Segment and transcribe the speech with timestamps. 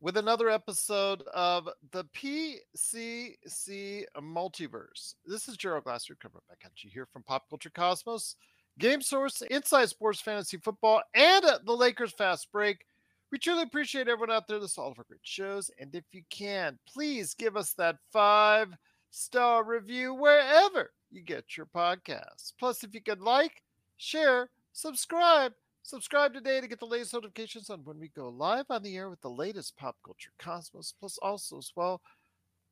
[0.00, 5.14] with another episode of the PCC Multiverse.
[5.24, 8.36] This is Gerald Glasser coming back at you here from Pop Culture Cosmos,
[8.78, 12.84] Game Source, Inside Sports Fantasy Football, and the Lakers Fast Break.
[13.32, 15.70] We truly appreciate everyone out there that's all of our great shows.
[15.80, 18.68] And if you can, please give us that five
[19.10, 22.52] star review wherever you get your podcasts.
[22.58, 23.62] Plus, if you could like,
[23.96, 25.52] share, subscribe,
[25.86, 29.08] subscribe today to get the latest notifications on when we go live on the air
[29.08, 30.92] with the latest pop culture cosmos.
[30.98, 32.00] Plus, also as well,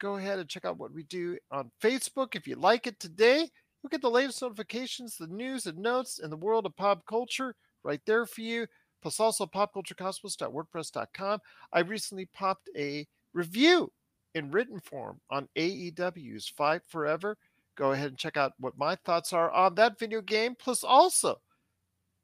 [0.01, 2.35] go ahead and check out what we do on Facebook.
[2.35, 3.49] If you like it today,
[3.83, 7.55] you'll get the latest notifications, the news and notes in the world of pop culture
[7.85, 8.67] right there for you
[9.05, 11.41] plus also popculturecosmos.wordpress.com.
[11.73, 13.93] I recently popped a review
[14.35, 17.37] in written form on AEW's Fight Forever.
[17.77, 21.39] Go ahead and check out what my thoughts are on that video game, plus also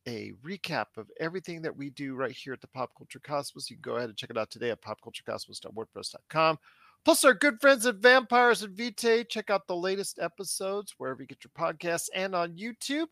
[0.07, 3.71] a recap of everything that we do right here at the Pop Culture Cosmos.
[3.71, 6.59] You can go ahead and check it out today at popculturecosmos.wordpress.com.
[7.05, 9.25] Plus, our good friends at Vampires and Vitae.
[9.25, 13.07] Check out the latest episodes wherever you get your podcasts and on YouTube.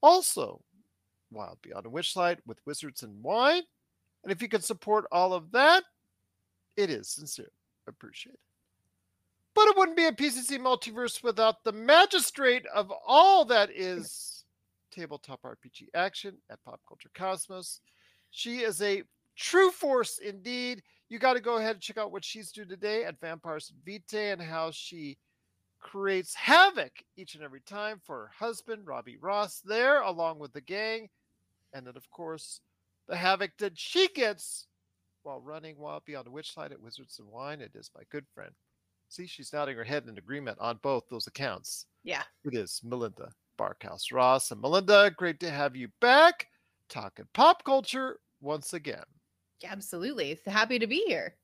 [0.00, 0.60] Also,
[1.30, 3.62] Wild Beyond a Witchlight with Wizards and Wine.
[4.22, 5.84] And if you can support all of that,
[6.76, 7.50] it is sincerely
[7.86, 8.38] appreciated.
[9.54, 14.35] But it wouldn't be a PCC multiverse without the magistrate of all that is
[14.96, 17.80] tabletop RPG action at Pop Culture Cosmos.
[18.30, 19.02] She is a
[19.36, 20.82] true force indeed.
[21.08, 24.32] You got to go ahead and check out what she's doing today at Vampires Vitae
[24.32, 25.18] and how she
[25.80, 30.60] creates havoc each and every time for her husband, Robbie Ross, there along with the
[30.60, 31.08] gang.
[31.72, 32.60] And then, of course,
[33.06, 34.66] the havoc that she gets
[35.22, 37.60] while running Wild Beyond the Witchlight at Wizards and Wine.
[37.60, 38.52] It is my good friend.
[39.08, 41.86] See, she's nodding her head in agreement on both those accounts.
[42.02, 42.22] Yeah.
[42.44, 44.50] It is Melinda Barkhouse Ross.
[44.50, 46.48] And Melinda, great to have you back
[46.88, 49.04] talking pop culture once again.
[49.64, 50.38] Absolutely.
[50.46, 51.34] Happy to be here.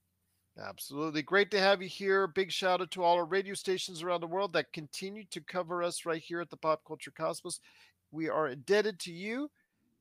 [0.59, 1.23] Absolutely.
[1.23, 2.27] Great to have you here.
[2.27, 5.83] Big shout out to all our radio stations around the world that continue to cover
[5.83, 7.61] us right here at the Pop Culture Cosmos.
[8.11, 9.51] We are indebted to you,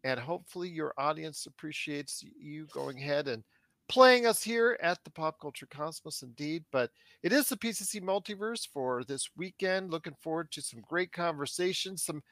[0.03, 3.43] and hopefully, your audience appreciates you going ahead and
[3.91, 6.63] playing us here at the Pop Culture Cosmos, indeed.
[6.71, 6.91] But
[7.23, 9.91] it is the PCC Multiverse for this weekend.
[9.91, 12.23] Looking forward to some great conversations, some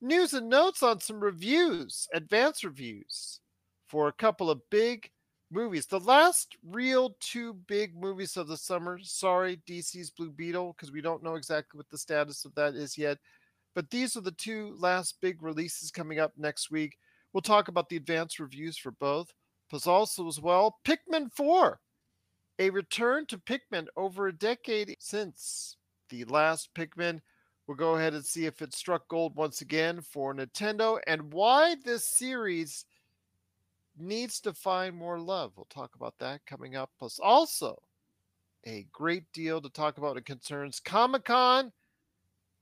[0.00, 3.40] news and notes on some reviews, advanced reviews
[3.88, 5.10] for a couple of big
[5.50, 5.86] movies.
[5.86, 9.00] The last real two big movies of the summer.
[9.02, 12.96] Sorry, DC's Blue Beetle, because we don't know exactly what the status of that is
[12.96, 13.18] yet.
[13.74, 16.96] But these are the two last big releases coming up next week.
[17.32, 19.32] We'll talk about the advanced reviews for both.
[19.72, 21.80] Plus, also as well, Pikmin 4,
[22.58, 25.78] a return to Pikmin over a decade since
[26.10, 27.22] the last Pikmin.
[27.66, 31.76] We'll go ahead and see if it struck gold once again for Nintendo and why
[31.86, 32.84] this series
[33.98, 35.52] needs to find more love.
[35.56, 36.90] We'll talk about that coming up.
[36.98, 37.80] Plus, also
[38.66, 40.18] a great deal to talk about.
[40.18, 41.72] It concerns Comic Con.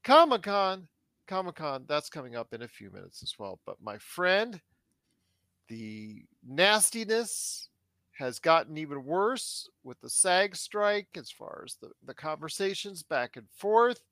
[0.05, 0.87] Comic Con.
[1.27, 1.87] Comic Con.
[1.89, 3.59] That's coming up in a few minutes as well.
[3.67, 4.61] But my friend,
[5.67, 7.69] the nastiness
[8.13, 13.37] has gotten even worse with the SAG strike as far as the, the conversations back
[13.37, 14.03] and forth.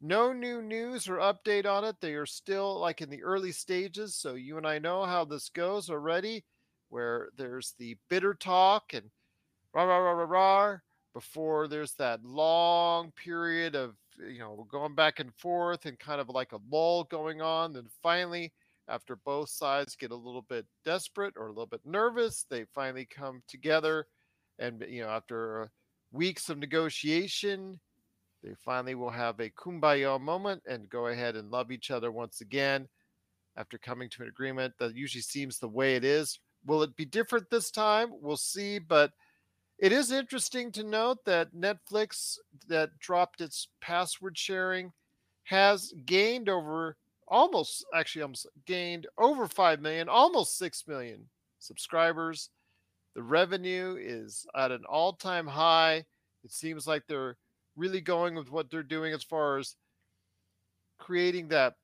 [0.00, 1.96] No new news or update on it.
[2.00, 4.16] They are still like in the early stages.
[4.16, 6.44] So you and I know how this goes already
[6.88, 9.10] where there's the bitter talk and
[9.72, 10.76] rah rah rah rah rah
[11.12, 16.28] before there's that long period of you know going back and forth and kind of
[16.28, 18.52] like a lull going on then finally
[18.88, 23.06] after both sides get a little bit desperate or a little bit nervous they finally
[23.06, 24.06] come together
[24.58, 25.70] and you know after
[26.12, 27.78] weeks of negotiation
[28.42, 32.40] they finally will have a kumbaya moment and go ahead and love each other once
[32.40, 32.88] again
[33.56, 37.04] after coming to an agreement that usually seems the way it is Will it be
[37.04, 38.10] different this time?
[38.20, 38.78] We'll see.
[38.78, 39.12] But
[39.78, 42.38] it is interesting to note that Netflix,
[42.68, 44.92] that dropped its password sharing,
[45.44, 46.96] has gained over
[47.34, 51.28] almost, actually, almost gained over 5 million, almost 6 million
[51.58, 52.50] subscribers.
[53.16, 56.04] The revenue is at an all time high.
[56.44, 57.36] It seems like they're
[57.76, 59.74] really going with what they're doing as far as
[60.98, 61.74] creating that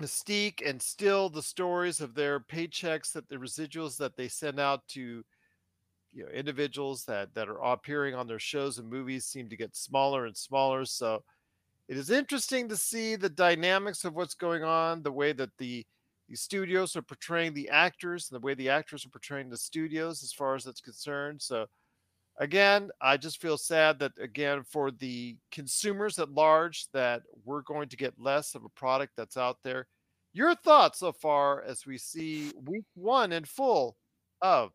[0.00, 4.86] mystique and still the stories of their paychecks that the residuals that they send out
[4.88, 5.24] to
[6.12, 9.76] you know individuals that that are appearing on their shows and movies seem to get
[9.76, 10.84] smaller and smaller.
[10.84, 11.22] So
[11.88, 15.84] it is interesting to see the dynamics of what's going on, the way that the
[16.28, 20.22] the studios are portraying the actors, and the way the actors are portraying the studios
[20.22, 21.42] as far as that's concerned.
[21.42, 21.66] So
[22.38, 27.88] again, I just feel sad that again for the consumers at large that we're going
[27.90, 29.86] to get less of a product that's out there.
[30.32, 33.96] Your thoughts so far as we see week one in full
[34.42, 34.72] of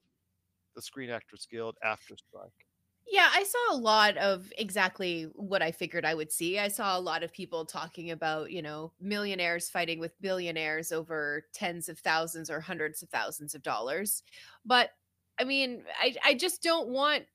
[0.76, 2.69] the Screen Actors Guild AFTRA strike?
[3.12, 6.60] Yeah, I saw a lot of exactly what I figured I would see.
[6.60, 11.46] I saw a lot of people talking about, you know, millionaires fighting with billionaires over
[11.54, 14.22] tens of thousands or hundreds of thousands of dollars.
[14.66, 14.92] But
[15.40, 17.26] I mean, I I just don't want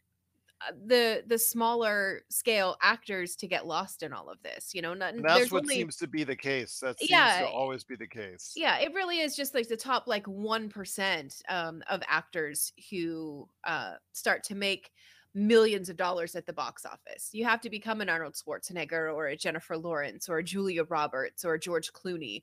[0.61, 4.75] uh, the the smaller scale actors to get lost in all of this.
[4.75, 6.79] You know, not, And that's what only seems to be the case.
[6.81, 8.53] That seems yeah, to always be the case.
[8.57, 13.95] yeah, it really is just like the top like 1% um, of actors who uh,
[14.13, 14.93] start to make
[15.35, 17.31] millions of dollars at the box office.
[17.33, 21.45] You have to become an Arnold Schwarzenegger or a Jennifer Lawrence or a Julia Roberts
[21.45, 22.43] or George Clooney.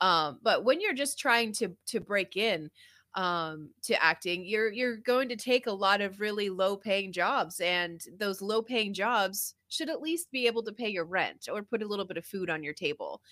[0.00, 2.70] Um, but when you're just trying to to break in
[3.14, 7.58] um to acting you're you're going to take a lot of really low paying jobs
[7.58, 11.62] and those low paying jobs should at least be able to pay your rent or
[11.62, 13.22] put a little bit of food on your table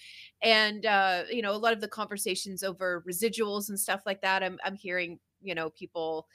[0.43, 4.43] and uh you know a lot of the conversations over residuals and stuff like that
[4.43, 6.27] i'm i'm hearing you know people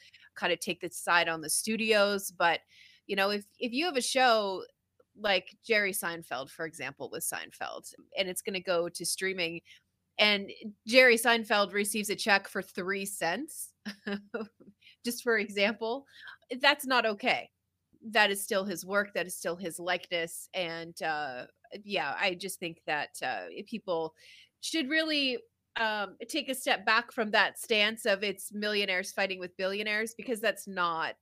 [0.42, 2.62] kind of take the side on the studios but
[3.06, 4.64] you know if if you have a show
[5.20, 9.62] like Jerry Seinfeld for example with Seinfeld and it's going to go to streaming
[10.18, 10.50] and
[10.88, 13.74] Jerry Seinfeld receives a check for 3 cents
[15.06, 16.06] just for example
[16.60, 17.50] that's not okay.
[18.10, 21.46] That is still his work that is still his likeness and uh
[21.84, 24.16] yeah i just think that uh people
[24.62, 25.38] should really
[25.80, 30.42] um take a step back from that stance of it's millionaires fighting with billionaires because
[30.42, 31.16] that's not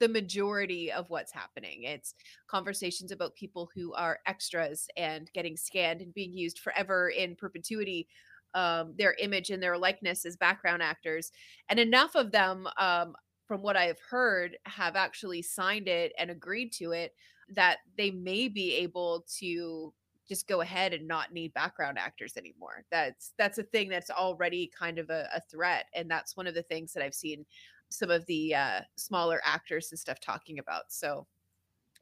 [0.00, 1.82] the majority of what's happening.
[1.84, 2.14] It's
[2.48, 8.08] conversations about people who are extras and getting scanned and being used forever in perpetuity
[8.54, 11.30] um their image and their likeness as background actors.
[11.68, 13.16] And enough of them um
[13.46, 17.14] from what I've heard, have actually signed it and agreed to it
[17.50, 19.94] that they may be able to
[20.28, 22.84] just go ahead and not need background actors anymore.
[22.90, 26.54] That's that's a thing that's already kind of a, a threat, and that's one of
[26.54, 27.44] the things that I've seen
[27.90, 30.84] some of the uh, smaller actors and stuff talking about.
[30.88, 31.26] So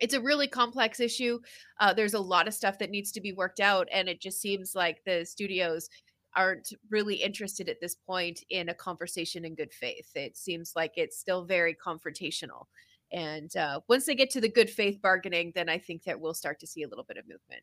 [0.00, 1.38] it's a really complex issue.
[1.81, 4.40] Uh, there's a lot of stuff that needs to be worked out, and it just
[4.40, 5.88] seems like the studios
[6.34, 10.11] aren't really interested at this point in a conversation in good faith.
[10.14, 12.67] It seems like it's still very confrontational.
[13.12, 16.34] And uh, once they get to the good faith bargaining, then I think that we'll
[16.34, 17.62] start to see a little bit of movement.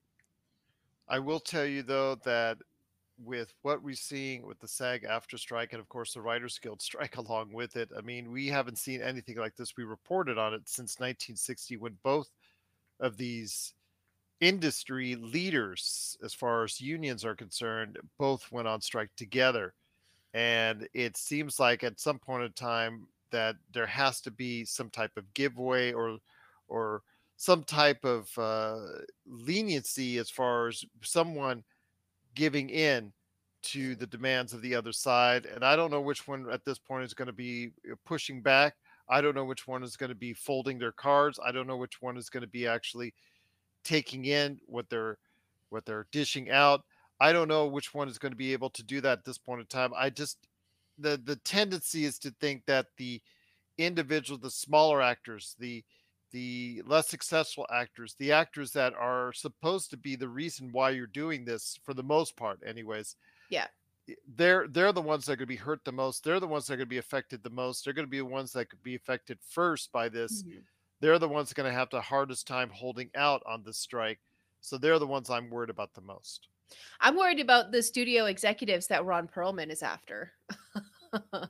[1.07, 2.57] I will tell you though that
[3.23, 7.17] with what we're seeing with the SAG-AFTRA strike and of course the Writers Guild strike
[7.17, 9.77] along with it, I mean, we haven't seen anything like this.
[9.77, 12.29] We reported on it since 1960 when both
[12.99, 13.73] of these
[14.41, 19.73] industry leaders, as far as unions are concerned, both went on strike together.
[20.33, 24.89] And it seems like at some point in time that there has to be some
[24.89, 26.17] type of giveaway or
[26.67, 27.01] or
[27.37, 28.79] some type of uh,
[29.25, 31.63] leniency as far as someone
[32.35, 33.11] giving in
[33.63, 35.45] to the demands of the other side.
[35.45, 38.41] And I don't know which one at this point is going to be uh, pushing
[38.41, 38.75] back.
[39.09, 41.39] I don't know which one is going to be folding their cards.
[41.43, 43.13] I don't know which one is going to be actually
[43.83, 45.17] taking in what they're
[45.69, 46.83] what they're dishing out.
[47.19, 49.37] I don't know which one is going to be able to do that at this
[49.37, 49.91] point in time.
[49.95, 50.37] I just
[50.99, 53.21] the the tendency is to think that the
[53.77, 55.83] individual, the smaller actors, the
[56.33, 61.07] the less successful actors, the actors that are supposed to be the reason why you're
[61.07, 63.15] doing this for the most part, anyways.
[63.49, 63.67] Yeah.
[64.35, 66.23] They're they're the ones that are to be hurt the most.
[66.23, 67.85] They're the ones that are going to be affected the most.
[67.85, 70.43] They're going to be the ones that could be affected first by this.
[70.43, 70.63] Mhm.
[70.99, 74.19] They're the ones going to have the hardest time holding out on this strike.
[74.59, 76.47] So they're the ones I'm worried about the most.
[76.99, 80.33] I'm worried about the studio executives that Ron Perlman is after.
[81.31, 81.49] Did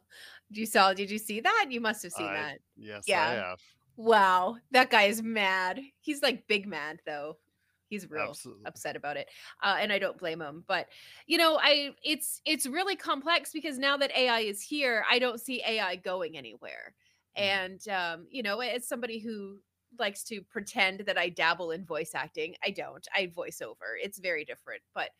[0.50, 0.94] you saw?
[0.94, 1.68] Did you see that?
[1.70, 2.60] You must have seen I that.
[2.75, 3.56] yes, I Yeah.
[3.95, 5.79] Wow, that guy is mad.
[6.01, 7.38] He's like big mad though.
[7.89, 8.65] He's real Absolutely.
[8.65, 9.29] upset about it,
[9.62, 10.63] uh, and I don't blame him.
[10.67, 10.88] But
[11.27, 15.39] you know, I it's it's really complex because now that AI is here, I don't
[15.39, 16.95] see AI going anywhere.
[17.38, 17.41] Mm.
[17.41, 19.57] And um, you know, as somebody who
[20.00, 23.07] likes to pretend that I dabble in voice acting, I don't.
[23.15, 23.97] I voice over.
[24.01, 24.81] It's very different.
[24.95, 25.12] But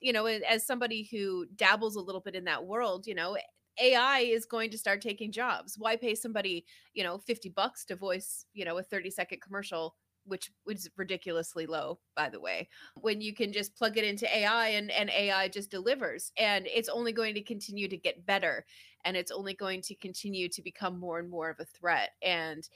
[0.00, 3.36] you know, as somebody who dabbles a little bit in that world, you know,
[3.80, 5.76] AI is going to start taking jobs.
[5.78, 9.94] Why pay somebody, you know, 50 bucks to voice, you know, a 30 second commercial
[10.24, 12.68] which was ridiculously low, by the way,
[13.00, 16.30] when you can just plug it into AI and, and AI just delivers.
[16.36, 18.64] And it's only going to continue to get better
[19.04, 22.10] and it's only going to continue to become more and more of a threat.
[22.22, 22.68] And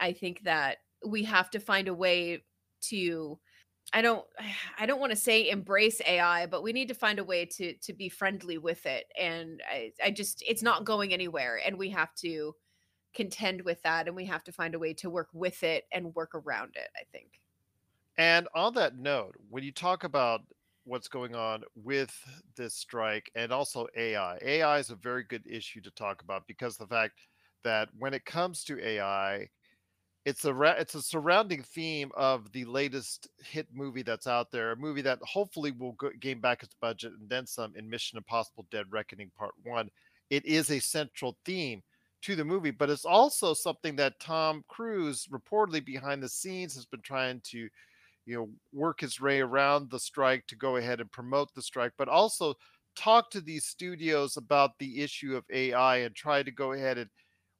[0.00, 2.44] I think that we have to find a way
[2.82, 3.38] to
[3.92, 4.26] I don't
[4.78, 7.74] I don't want to say embrace AI, but we need to find a way to
[7.74, 9.06] to be friendly with it.
[9.18, 12.54] And I, I just it's not going anywhere and we have to
[13.14, 16.14] contend with that and we have to find a way to work with it and
[16.14, 17.40] work around it, I think.
[18.16, 20.42] And on that note, when you talk about
[20.84, 22.14] what's going on with
[22.56, 26.76] this strike and also AI, AI is a very good issue to talk about because
[26.76, 27.20] the fact
[27.64, 29.48] that when it comes to AI,
[30.24, 34.76] it's a it's a surrounding theme of the latest hit movie that's out there, a
[34.76, 38.66] movie that hopefully will go, gain back its budget and then some in Mission Impossible:
[38.70, 39.90] Dead Reckoning Part One.
[40.30, 41.82] It is a central theme
[42.22, 46.86] to the movie, but it's also something that Tom Cruise reportedly behind the scenes has
[46.86, 47.68] been trying to,
[48.26, 51.92] you know, work his way around the strike to go ahead and promote the strike,
[51.98, 52.54] but also
[52.94, 57.10] talk to these studios about the issue of AI and try to go ahead and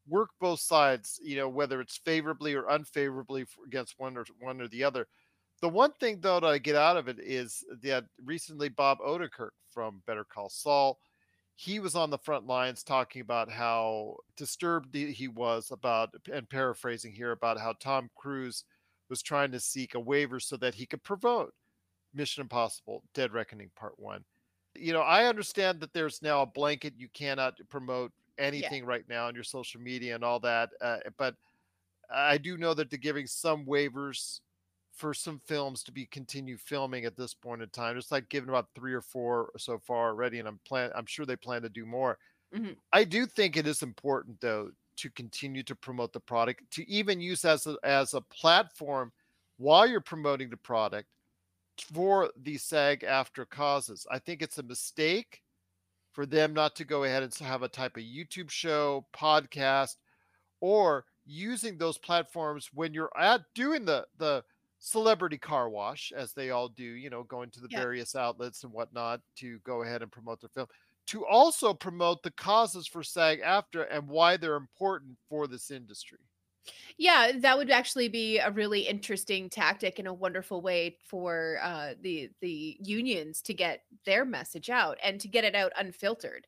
[0.08, 4.68] work both sides, you know, whether it's favorably or unfavorably against one or one or
[4.68, 5.06] the other.
[5.60, 9.50] The one thing though that I get out of it is that recently Bob Odenkirk
[9.70, 10.98] from Better Call Saul,
[11.54, 17.12] he was on the front lines talking about how disturbed he was about and paraphrasing
[17.12, 18.64] here about how Tom Cruise
[19.08, 21.52] was trying to seek a waiver so that he could promote
[22.14, 24.24] Mission Impossible Dead Reckoning Part 1.
[24.74, 28.88] You know, I understand that there's now a blanket you cannot promote anything yeah.
[28.88, 30.70] right now on your social media and all that.
[30.80, 31.34] Uh, but
[32.14, 34.40] I do know that they're giving some waivers
[34.92, 37.96] for some films to be continue filming at this point in time.
[37.96, 40.90] It's like giving about three or four so far already, and I'm plan.
[40.94, 42.18] I'm sure they plan to do more.
[42.54, 42.72] Mm-hmm.
[42.92, 47.20] I do think it is important though to continue to promote the product, to even
[47.20, 49.10] use as a, as a platform
[49.56, 51.08] while you're promoting the product
[51.94, 54.06] for the SAG-AFTRA causes.
[54.10, 55.40] I think it's a mistake
[56.12, 59.96] for them not to go ahead and have a type of YouTube show, podcast,
[60.60, 64.44] or using those platforms when you're at doing the the
[64.78, 67.80] celebrity car wash, as they all do, you know, going to the yeah.
[67.80, 70.66] various outlets and whatnot to go ahead and promote their film,
[71.06, 76.18] to also promote the causes for SAG-AFTRA and why they're important for this industry.
[76.98, 81.94] Yeah, that would actually be a really interesting tactic and a wonderful way for uh,
[82.00, 86.46] the the unions to get their message out and to get it out unfiltered.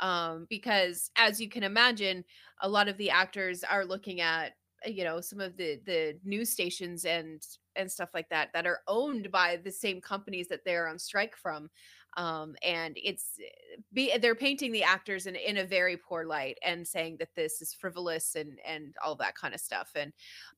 [0.00, 2.24] Um, because as you can imagine,
[2.60, 4.52] a lot of the actors are looking at
[4.86, 7.42] uh, you know some of the the news stations and
[7.76, 11.36] and stuff like that that are owned by the same companies that they're on strike
[11.36, 11.68] from
[12.16, 16.58] um, and it's eh, be they're painting the actors in, in a very poor light
[16.64, 20.12] and saying that this is frivolous and and all that kind of stuff and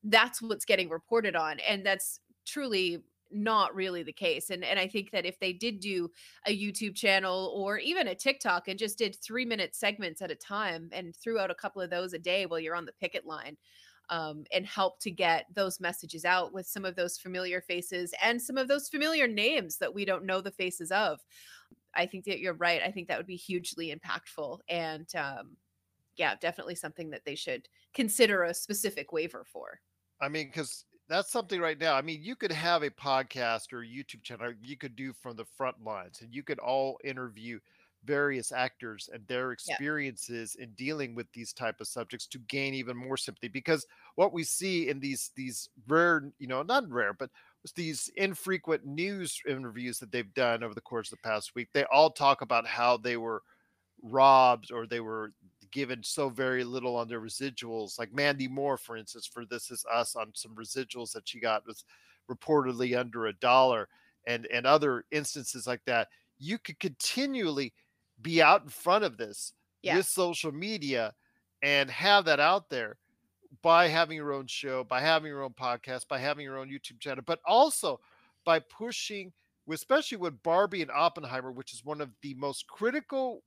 [0.04, 4.88] that's what's getting reported on and that's truly not really the case and and I
[4.88, 6.10] think that if they did do
[6.46, 10.34] a YouTube channel or even a TikTok and just did 3 minute segments at a
[10.34, 13.26] time and threw out a couple of those a day while you're on the picket
[13.26, 13.56] line
[14.10, 18.40] um, and help to get those messages out with some of those familiar faces and
[18.40, 21.20] some of those familiar names that we don't know the faces of.
[21.94, 22.82] I think that you're right.
[22.84, 24.60] I think that would be hugely impactful.
[24.68, 25.56] And um,
[26.16, 29.80] yeah, definitely something that they should consider a specific waiver for.
[30.20, 31.94] I mean, because that's something right now.
[31.94, 35.44] I mean, you could have a podcast or YouTube channel you could do from the
[35.44, 37.58] front lines and you could all interview
[38.04, 40.64] various actors and their experiences yeah.
[40.64, 44.44] in dealing with these type of subjects to gain even more sympathy because what we
[44.44, 47.30] see in these these rare you know not rare but
[47.74, 51.84] these infrequent news interviews that they've done over the course of the past week they
[51.92, 53.42] all talk about how they were
[54.02, 55.32] robbed or they were
[55.70, 59.84] given so very little on their residuals like mandy moore for instance for this is
[59.92, 61.84] us on some residuals that she got was
[62.30, 63.88] reportedly under a dollar
[64.26, 67.72] and and other instances like that you could continually
[68.22, 69.96] be out in front of this yeah.
[69.96, 71.14] with social media
[71.62, 72.96] and have that out there
[73.62, 77.00] by having your own show, by having your own podcast, by having your own YouTube
[77.00, 78.00] channel, but also
[78.44, 79.32] by pushing,
[79.70, 83.42] especially with Barbie and Oppenheimer, which is one of the most critical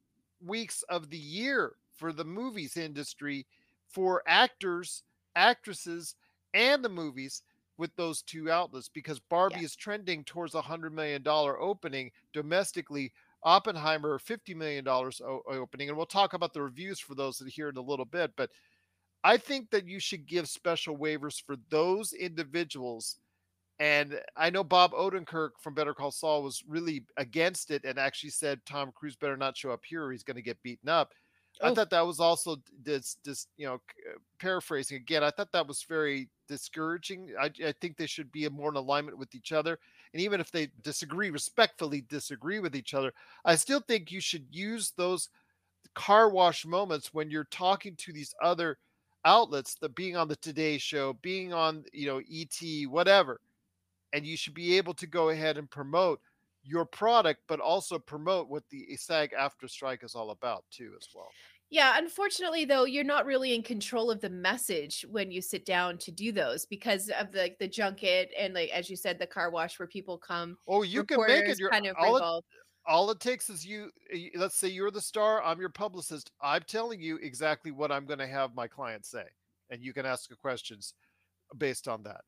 [0.46, 3.46] weeks of the year for the movies industry,
[3.88, 5.04] for actors,
[5.36, 6.16] actresses,
[6.54, 7.44] and the movies
[7.78, 9.66] with those two outlets because Barbie yeah.
[9.66, 13.12] is trending towards a hundred million dollar opening domestically
[13.44, 15.90] Oppenheimer, $50 million opening.
[15.90, 18.34] And we'll talk about the reviews for those that here in a little bit.
[18.36, 18.52] But
[19.24, 23.20] I think that you should give special waivers for those individuals.
[23.80, 28.30] And I know Bob Odenkirk from Better Call Saul was really against it and actually
[28.30, 31.14] said Tom Cruise better not show up here or he's going to get beaten up.
[31.62, 31.72] I Oh.
[31.72, 35.24] thought that was also this this you know uh, paraphrasing again.
[35.24, 37.34] I thought that was very discouraging.
[37.40, 39.80] I, I think they should be more in alignment with each other,
[40.14, 43.14] and even if they disagree, respectfully disagree with each other,
[43.46, 45.30] I still think you should use those
[45.96, 48.78] car wash moments when you're talking to these other
[49.26, 53.40] outlets, the being on the Today Show, being on you know ET, whatever,
[54.14, 56.20] and you should be able to go ahead and promote
[56.64, 61.30] your product, but also promote what the SAG-AFTRA strike is all about too, as well.
[61.72, 65.98] Yeah, unfortunately though, you're not really in control of the message when you sit down
[66.00, 69.50] to do those because of the the junket and like as you said, the car
[69.50, 70.58] wash where people come.
[70.68, 72.44] Oh, you can make it your kind of all it,
[72.86, 73.90] all it takes is you
[74.36, 76.32] let's say you're the star, I'm your publicist.
[76.42, 79.24] I'm telling you exactly what I'm going to have my client say,
[79.70, 80.94] and you can ask the questions
[81.58, 82.22] based on that.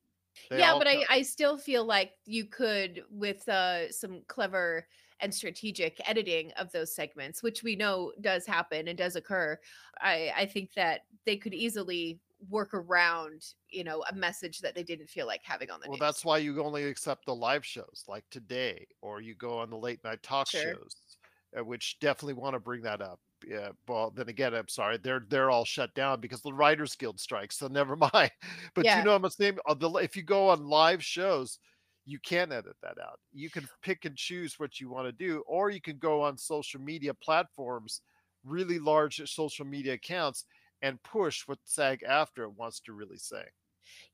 [0.49, 4.87] They yeah, but I, I still feel like you could with uh, some clever
[5.19, 9.59] and strategic editing of those segments, which we know does happen and does occur.
[9.99, 14.83] I, I think that they could easily work around, you know, a message that they
[14.83, 15.99] didn't feel like having on the well, news.
[15.99, 19.77] that's why you only accept the live shows like today, or you go on the
[19.77, 20.61] late night talk Sure.
[20.73, 21.17] shows,
[21.57, 23.19] uh, which definitely want to bring that up.
[23.45, 27.19] Yeah, well, then again, I'm sorry, they're they're all shut down because the Writers Guild
[27.19, 27.57] strikes.
[27.57, 28.31] So never mind.
[28.73, 28.97] But Yeah.
[28.97, 31.59] you know, I'm saying uh, if you go on live shows,
[32.05, 33.19] you can edit that out.
[33.33, 36.37] You can pick and choose what you want to do, or you can go on
[36.37, 38.01] social media platforms,
[38.43, 40.45] really large social media accounts,
[40.81, 43.43] and push what SAG-AFTRA wants to really say.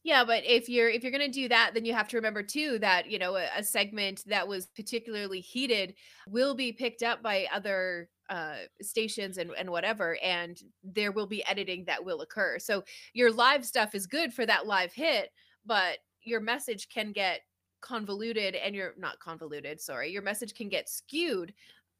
[0.04, 2.80] Yeah, but if you're if you're gonna do that, then you have to remember too
[2.80, 5.94] that you know a, a segment that was particularly heated
[6.28, 11.46] will be picked up by other uh, stations and and whatever, and there will be
[11.46, 12.58] editing that will occur.
[12.58, 15.30] So your live stuff is good for that live hit,
[15.66, 17.42] but your message can get
[17.82, 19.80] convoluted, and you're not convoluted.
[19.82, 21.54] Sorry, your message can get skewed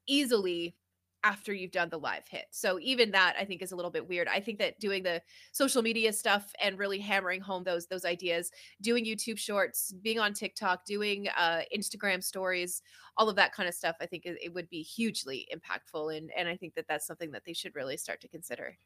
[0.06, 0.76] easily
[1.22, 2.46] after you've done the live hit.
[2.50, 4.26] So even that I think is a little bit weird.
[4.28, 5.20] I think that doing the
[5.52, 10.32] social media stuff and really hammering home those those ideas, doing YouTube shorts, being on
[10.32, 12.82] TikTok, doing uh Instagram stories,
[13.16, 16.30] all of that kind of stuff, I think it, it would be hugely impactful and
[16.36, 18.76] and I think that that's something that they should really start to consider.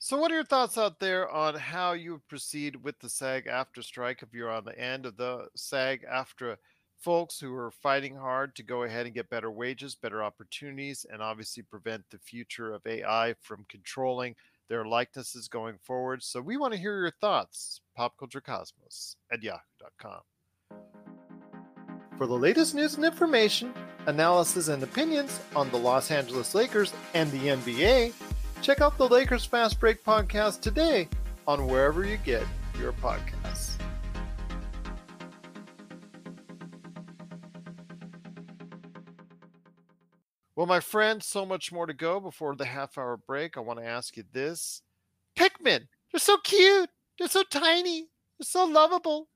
[0.00, 4.22] So, what are your thoughts out there on how you proceed with the SAG-AFTRA strike
[4.22, 6.56] if you're on the end of the SAG-AFTRA
[7.00, 11.20] folks who are fighting hard to go ahead and get better wages, better opportunities, and
[11.20, 14.36] obviously prevent the future of AI from controlling
[14.68, 16.22] their likenesses going forward?
[16.22, 17.80] So, we want to hear your thoughts.
[17.98, 20.20] Popculturecosmos at yahoo.com.
[22.18, 23.74] For the latest news and information,
[24.06, 28.12] analysis and opinions on the Los Angeles Lakers and the NBA,
[28.62, 31.08] check out the Lakers Fast Break podcast today
[31.46, 32.44] on wherever you get
[32.78, 33.76] your podcasts.
[40.56, 43.56] Well, my friend, so much more to go before the half hour break.
[43.56, 44.82] I want to ask you this
[45.36, 49.28] Pikmin, they're so cute, they're so tiny, they're so lovable,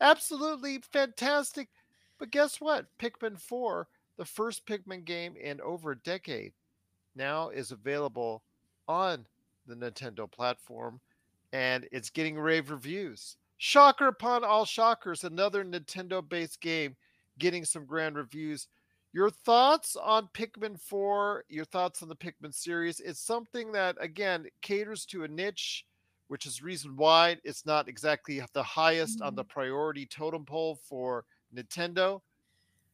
[0.00, 1.68] absolutely fantastic.
[2.18, 2.86] But guess what?
[2.98, 6.54] Pikmin 4, the first Pikmin game in over a decade,
[7.14, 8.42] now is available
[8.88, 9.26] on
[9.66, 11.00] the Nintendo platform
[11.52, 13.36] and it's getting rave reviews.
[13.58, 16.96] Shocker upon all shockers, another Nintendo based game
[17.38, 18.68] getting some grand reviews.
[19.12, 22.98] Your thoughts on Pikmin 4, your thoughts on the Pikmin series.
[22.98, 25.84] It's something that, again, caters to a niche,
[26.28, 29.52] which is reason why it's not exactly the highest on the mm-hmm.
[29.52, 32.22] priority totem pole for Nintendo.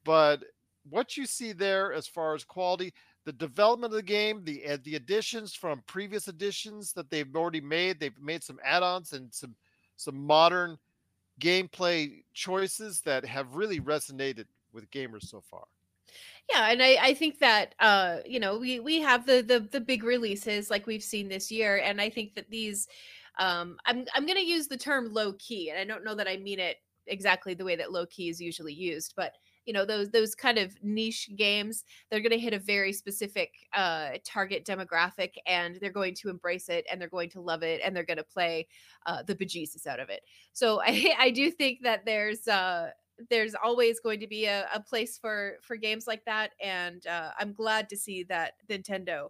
[0.04, 0.42] But
[0.90, 2.92] what you see there as far as quality,
[3.28, 7.60] the development of the game, the uh, the additions from previous editions that they've already
[7.60, 9.54] made, they've made some add-ons and some
[9.98, 10.78] some modern
[11.38, 15.64] gameplay choices that have really resonated with gamers so far.
[16.50, 19.80] Yeah, and I, I think that uh, you know, we we have the the the
[19.80, 22.88] big releases like we've seen this year, and I think that these
[23.38, 26.38] um I'm I'm gonna use the term low key, and I don't know that I
[26.38, 29.34] mean it exactly the way that low key is usually used, but
[29.68, 33.68] you know those those kind of niche games they're going to hit a very specific
[33.74, 37.80] uh target demographic and they're going to embrace it and they're going to love it
[37.84, 38.66] and they're going to play
[39.06, 40.22] uh the bejesus out of it.
[40.54, 42.90] So i i do think that there's uh
[43.30, 47.30] there's always going to be a, a place for for games like that and uh,
[47.38, 49.28] i'm glad to see that nintendo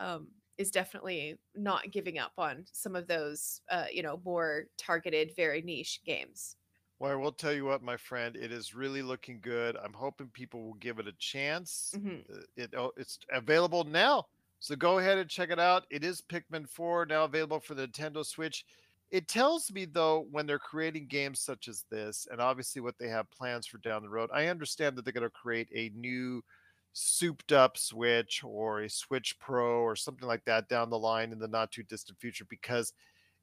[0.00, 5.32] um, is definitely not giving up on some of those uh, you know more targeted
[5.36, 6.56] very niche games
[7.00, 9.76] Well, I will tell you what, my friend, it is really looking good.
[9.76, 11.96] I'm hoping people will give it a chance.
[11.96, 12.24] Mhm.
[12.30, 14.28] Uh, It oh, it's available now,
[14.60, 15.86] so go ahead and check it out.
[15.90, 18.66] It is Pikmin 4 now available for the Nintendo Switch.
[19.10, 23.08] It tells me though when they're creating games such as this, and obviously what they
[23.08, 24.30] have plans for down the road.
[24.32, 26.44] I understand that they're going to create a new
[26.92, 31.38] souped up Switch or a Switch Pro or something like that down the line in
[31.40, 32.92] the not too distant future because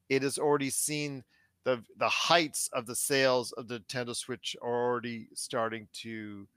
[0.10, 1.24] it has already seen
[1.68, 6.48] the the heights of the sales of the Nintendo Switch are already starting to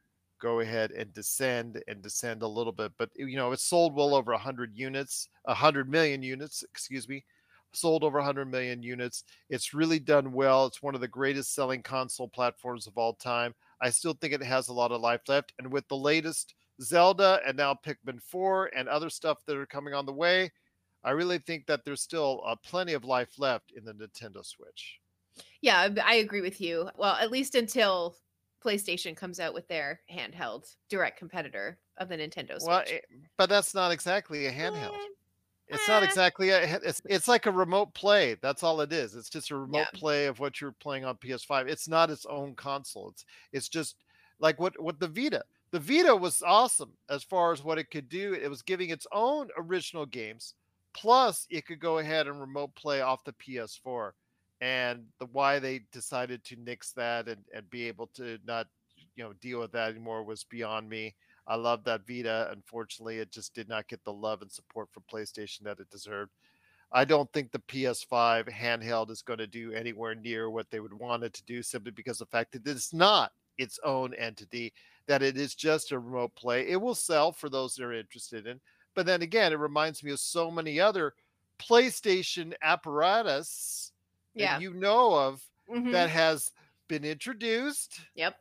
[0.40, 2.92] go ahead and descend and descend a little bit.
[2.96, 7.24] But you know, it's sold well over 100 units, 100 million units, excuse me,
[7.72, 9.24] sold over 100 million units.
[9.48, 10.66] It's really done well.
[10.66, 13.52] It's one of the greatest selling console platforms of all time.
[13.80, 15.54] I still think it has a lot of life left.
[15.58, 19.92] And with the latest Zelda and now Pikmin 4 and other stuff that are coming
[19.92, 20.52] on the way,
[21.02, 24.99] I really think that there's still uh, plenty of life left in the Nintendo Switch.
[25.62, 26.88] Yeah, I agree with you.
[26.96, 28.16] Well, at least until
[28.64, 32.66] PlayStation comes out with their handheld direct competitor of the Nintendo Switch.
[32.66, 34.94] Well, it, but that's not exactly a handheld.
[34.94, 35.08] Eh,
[35.68, 36.06] it's not eh.
[36.06, 38.36] exactly a, it's it's like a remote play.
[38.42, 39.14] That's all it is.
[39.14, 39.98] It's just a remote yeah.
[39.98, 41.68] play of what you're playing on PS5.
[41.68, 43.10] It's not its own console.
[43.10, 43.96] It's it's just
[44.40, 45.42] like what what the Vita.
[45.72, 48.34] The Vita was awesome as far as what it could do.
[48.34, 50.54] It was giving its own original games,
[50.92, 54.10] plus it could go ahead and remote play off the PS4
[54.60, 58.66] and the why they decided to nix that and, and be able to not
[59.16, 61.14] you know deal with that anymore was beyond me.
[61.46, 62.48] I love that vita.
[62.52, 66.32] Unfortunately it just did not get the love and support from playstation that it deserved.
[66.92, 70.92] I don't think the ps5 handheld is going to do anywhere near what they would
[70.92, 74.72] want it to do simply because the fact that it's not its own entity
[75.06, 76.68] that it is just a remote play.
[76.68, 78.60] It will sell for those that are interested in
[78.94, 81.14] but then again it reminds me of so many other
[81.58, 83.89] playstation apparatus
[84.34, 84.58] yeah.
[84.58, 85.90] you know of mm-hmm.
[85.92, 86.52] that has
[86.88, 88.00] been introduced.
[88.14, 88.36] Yep.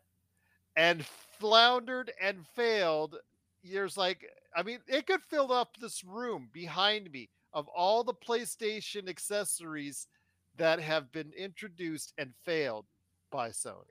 [0.76, 1.06] And
[1.40, 3.18] floundered and failed.
[3.64, 4.26] There's like,
[4.56, 10.08] I mean, it could fill up this room behind me of all the PlayStation accessories
[10.58, 12.86] that have been introduced and failed
[13.32, 13.86] by Sony.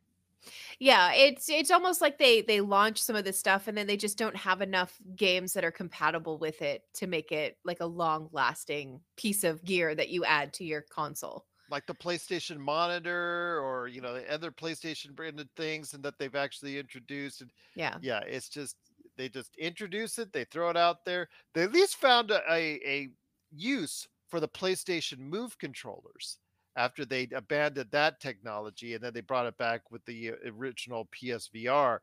[0.78, 3.96] Yeah, it's it's almost like they they launch some of this stuff and then they
[3.96, 7.87] just don't have enough games that are compatible with it to make it like a
[7.87, 13.61] long lasting piece of gear that you add to your console like the PlayStation Monitor
[13.61, 17.40] or you know the other PlayStation branded things, and that they've actually introduced.
[17.40, 18.76] And yeah, yeah, it's just
[19.16, 21.28] they just introduce it, they throw it out there.
[21.52, 23.09] They at least found a, a, a
[23.50, 26.38] use for the PlayStation Move controllers
[26.76, 31.09] after they abandoned that technology, and then they brought it back with the uh, original
[31.20, 31.98] PSVR.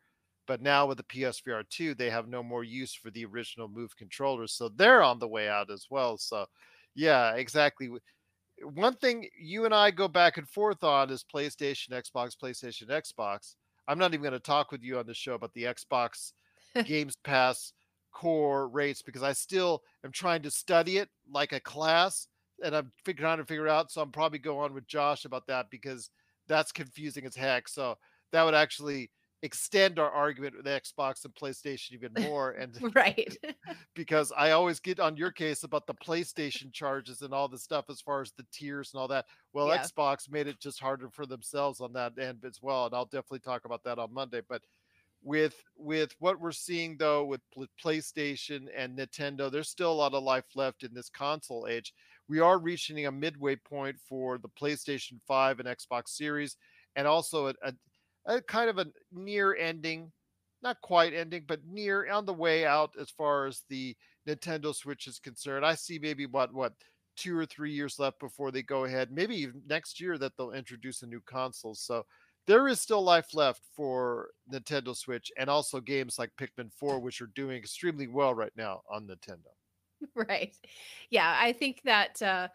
[0.47, 3.95] But now with the PSVR 2, they have no more use for the original Move
[3.95, 6.17] controllers, so they're on the way out as well.
[6.17, 6.45] So,
[6.93, 7.89] yeah, exactly
[8.63, 13.55] one thing you and I go back and forth on is PlayStation, Xbox, PlayStation, Xbox.
[13.87, 16.33] I'm not even going to talk with you on the show about the Xbox
[16.85, 17.73] Games Pass
[18.11, 22.27] core rates because I still am trying to study it like a class
[22.63, 23.91] and I'm figuring trying to figure out.
[23.91, 26.09] So I'm probably go on with Josh about that because
[26.47, 27.67] that's confusing as heck.
[27.67, 27.97] So
[28.31, 29.11] that would actually
[29.45, 32.51] extend our argument with Xbox and PlayStation even more.
[32.51, 33.35] And right,
[33.95, 37.85] because I always get on your case about the PlayStation charges and all the stuff
[37.89, 39.25] as far as the tiers and all that.
[39.53, 39.77] Well, yeah.
[39.77, 43.39] Xbox made it just harder for themselves on that end as well, and I'll definitely
[43.39, 44.41] talk about that on Monday.
[44.49, 44.63] But
[45.23, 47.41] with with what we're seeing though with
[47.83, 51.93] PlayStation and Nintendo, there's still a lot of life left in this console age.
[52.27, 56.57] We are reaching a midway point for the PlayStation 5 and Xbox Series,
[56.95, 57.73] and also a, a
[58.25, 60.11] a kind of a near ending,
[60.61, 63.95] not quite ending, but near on the way out as far as the
[64.27, 65.65] Nintendo Switch is concerned.
[65.65, 66.73] I see maybe what what
[67.15, 69.11] two or three years left before they go ahead.
[69.11, 71.75] Maybe even next year that they'll introduce a new console.
[71.75, 72.05] So
[72.47, 77.21] there is still life left for Nintendo Switch and also games like Pikmin 4, which
[77.21, 79.51] are doing extremely well right now on Nintendo.
[80.13, 80.55] Right.
[81.09, 82.49] Yeah, I think that uh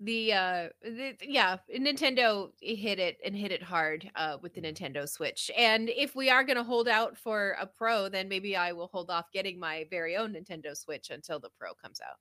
[0.00, 5.08] the uh the, yeah nintendo hit it and hit it hard uh with the nintendo
[5.08, 8.72] switch and if we are going to hold out for a pro then maybe i
[8.72, 12.16] will hold off getting my very own nintendo switch until the pro comes out.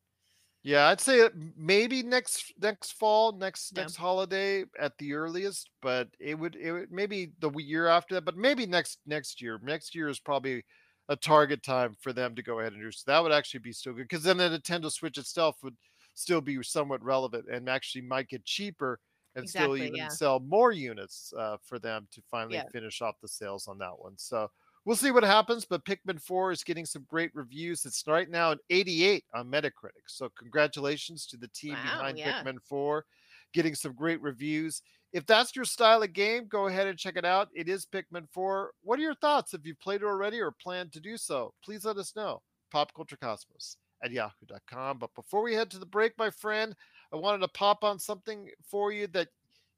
[0.62, 6.38] Yeah i'd say maybe next next fall next next holiday at the earliest but it
[6.38, 9.60] would it would maybe the year after that but maybe next next year.
[9.64, 10.64] Next year is probably
[11.10, 13.74] a target time for them to go ahead and do so that would actually be
[13.74, 15.76] still good because then the nintendo switch itself would
[16.14, 19.00] still be somewhat relevant and actually might get cheaper
[19.36, 20.08] and exactly, still even yeah.
[20.10, 22.70] sell more units uh, for them to finally yeah.
[22.72, 24.14] finish off the sales on that one.
[24.18, 24.50] So
[24.86, 25.66] we'll see what happens.
[25.66, 27.86] But Pikmin 4 is getting some great reviews.
[27.86, 30.06] It's right now an 88 on Metacritic.
[30.08, 32.44] So congratulations to the team wow, behind yeah.
[32.44, 33.06] Pikmin 4,
[33.54, 34.82] getting some great reviews.
[35.14, 37.50] If that's your style of game, go ahead and check it out.
[37.54, 38.72] It is Pikmin 4.
[38.82, 39.54] What are your thoughts?
[39.54, 42.42] If you've played it already or plan to do so, please let us know.
[42.72, 45.00] Pop Culture Cosmos at yahoo.com.
[45.00, 46.76] But before we head to the break, my friend,
[47.12, 49.30] I wanted to pop on something for you that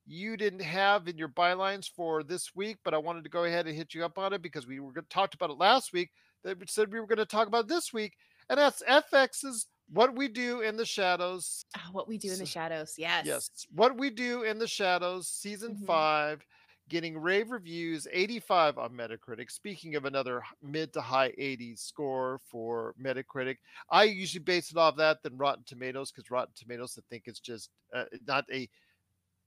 [0.07, 3.67] you didn't have in your bylines for this week, but I wanted to go ahead
[3.67, 6.11] and hit you up on it because we were talked about it last week
[6.43, 8.13] that said we were going to talk about this week,
[8.49, 11.65] and that's FX's What We Do in the Shadows.
[11.75, 12.95] Oh, what we do in the shadows.
[12.97, 13.25] Yes.
[13.25, 15.85] Yes, What We Do in the Shadows, season Mhm.
[15.87, 16.45] five,
[16.89, 19.49] getting rave reviews, 85 on Metacritic.
[19.49, 23.57] Speaking of another mid to high 80s score for Metacritic,
[23.89, 27.39] I usually base it off that than Rotten Tomatoes because Rotten Tomatoes, I think, it's
[27.39, 28.69] just uh, not a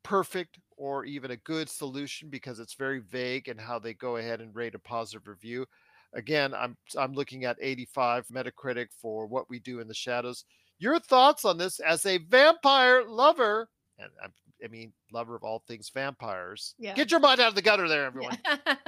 [0.03, 4.41] perfect or even a good solution because it's very vague in how they go ahead
[4.41, 5.67] and rate a positive review.
[6.15, 10.45] Again, I'm I'm looking at 85 Metacritic for what we do in the shadows.
[10.79, 14.33] Your thoughts on this as a vampire lover, and I'm,
[14.65, 16.75] I mean lover of all things vampires.
[16.79, 16.95] Yeah.
[16.95, 18.39] Get your mind out of the gutter there, everyone.
[18.67, 18.75] Yeah.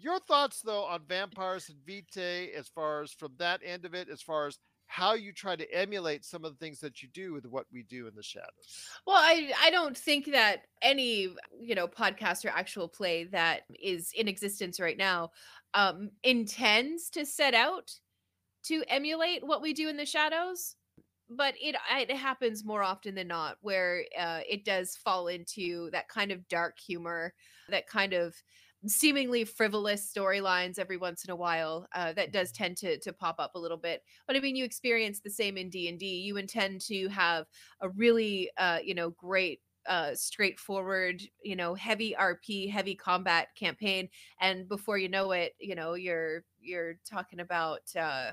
[0.00, 4.08] Your thoughts though on vampires and Vitae as far as from that end of it,
[4.08, 7.32] as far as how you try to emulate some of the things that you do
[7.32, 8.88] with what we do in the shadows.
[9.06, 14.12] Well, I I don't think that any you know podcast or actual play that is
[14.14, 15.30] in existence right now
[15.74, 17.92] um, intends to set out
[18.64, 20.74] to emulate what we do in the shadows.
[21.30, 26.08] But it it happens more often than not where uh, it does fall into that
[26.08, 27.34] kind of dark humor,
[27.68, 28.34] that kind of
[28.86, 31.86] seemingly frivolous storylines every once in a while.
[31.94, 34.04] Uh, that does tend to to pop up a little bit.
[34.26, 36.06] But I mean, you experience the same in D and D.
[36.20, 37.46] You intend to have
[37.80, 44.08] a really uh you know great uh straightforward you know heavy rp heavy combat campaign
[44.40, 48.32] and before you know it you know you're you're talking about uh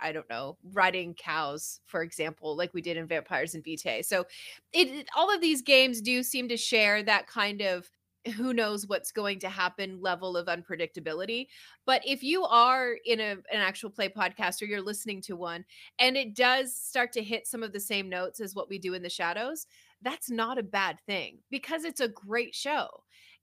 [0.00, 4.02] I don't know, riding cows, for example, like we did in Vampires and Vitae.
[4.02, 4.24] So
[4.72, 7.88] it, it- all of these games do seem to share that kind of
[8.36, 11.46] who knows what's going to happen level of unpredictability.
[11.84, 15.66] But if you are in a, an actual play podcast or you're listening to one
[15.98, 18.94] and it does start to hit some of the same notes as what we do
[18.94, 19.66] in the shadows,
[20.00, 22.88] that's not a bad thing because it's a great show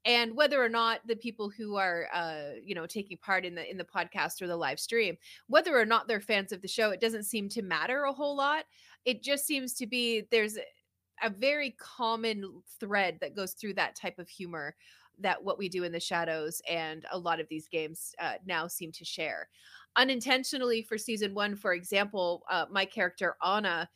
[0.05, 3.69] and whether or not the people who are uh you know taking part in the
[3.69, 5.15] in the podcast or the live stream
[5.47, 8.35] whether or not they're fans of the show it doesn't seem to matter a whole
[8.35, 8.65] lot.
[9.05, 14.17] It just seems to be there's a- very common thread that goes through that type
[14.17, 14.75] of humor
[15.19, 18.67] that what we do in the shadows and a lot of these games uh, now
[18.67, 19.49] seem to share.
[19.97, 23.87] Unintentionally for season one for example uh, my character anna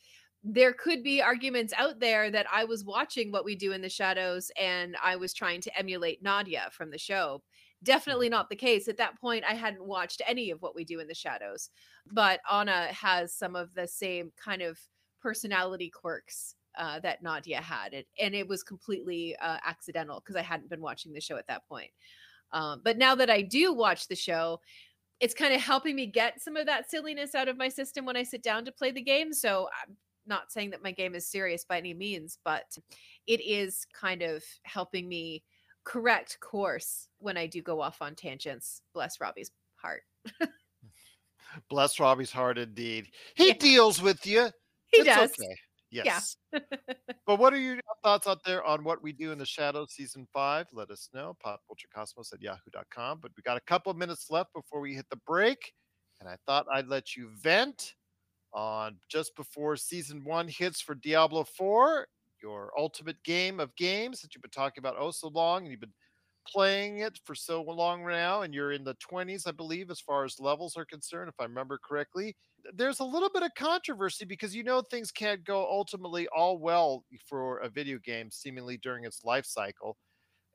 [0.44, 3.88] there could be arguments out there that I was watching what we do in the
[3.88, 7.42] shadows and I was trying to emulate Nadia from the show.
[7.82, 8.88] Definitely not the case.
[8.88, 11.70] At that point, I hadn't watched any of what we do in the shadows,
[12.12, 14.78] but Anna has some of the same kind of
[15.20, 20.42] personality quirks uh, that Nadia had, it, and it was completely uh, accidental because I
[20.42, 21.90] hadn't been watching the show at that point.
[22.52, 24.60] Um, but now that I do watch the show,
[25.18, 28.16] it's kind of helping me get some of that silliness out of my system when
[28.16, 29.32] I sit down to play the game.
[29.32, 29.96] So I'm
[30.26, 32.76] not saying that my game is serious by any means, but
[33.26, 35.44] it is kind of helping me
[35.84, 38.82] correct course when I do go off on tangents.
[38.92, 40.02] Bless Robbie's heart.
[41.70, 43.08] Bless Robbie's heart indeed.
[43.36, 43.54] He Yeah.
[43.54, 44.50] deals with you.
[44.88, 45.30] He It's does.
[45.30, 45.56] okay.
[45.90, 46.36] Yes.
[46.52, 50.26] but what are your thoughts out there on what we do in the shadows season
[50.32, 50.66] five?
[50.72, 51.36] Let us know.
[51.44, 53.20] Popculturecosmos at yahoo.com.
[53.20, 55.72] But we got a couple of minutes left before we hit the break.
[56.20, 57.94] And I thought I'd let you vent
[58.56, 62.08] on just before season one hits for Diablo 4,
[62.42, 65.80] your ultimate game of games that you've been talking about oh so long, and you've
[65.80, 65.92] been
[66.48, 70.24] playing it for so long now, and you're in the 20s, I believe, as far
[70.24, 72.36] as levels are concerned, if I remember correctly.
[72.74, 77.04] There's a little bit of controversy because you know things can't go ultimately all well
[77.28, 79.96] for a video game, seemingly during its life cycle.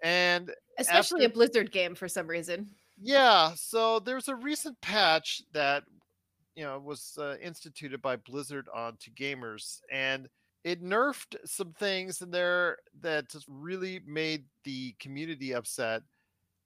[0.03, 2.71] And Especially After- a Blizzard game for some reason.
[2.97, 5.83] yeah, so there's a recent patch that
[6.55, 10.29] you know was uh, instituted by Blizzard onto gamers, and
[10.63, 16.03] it nerfed some things in there that just really made the community upset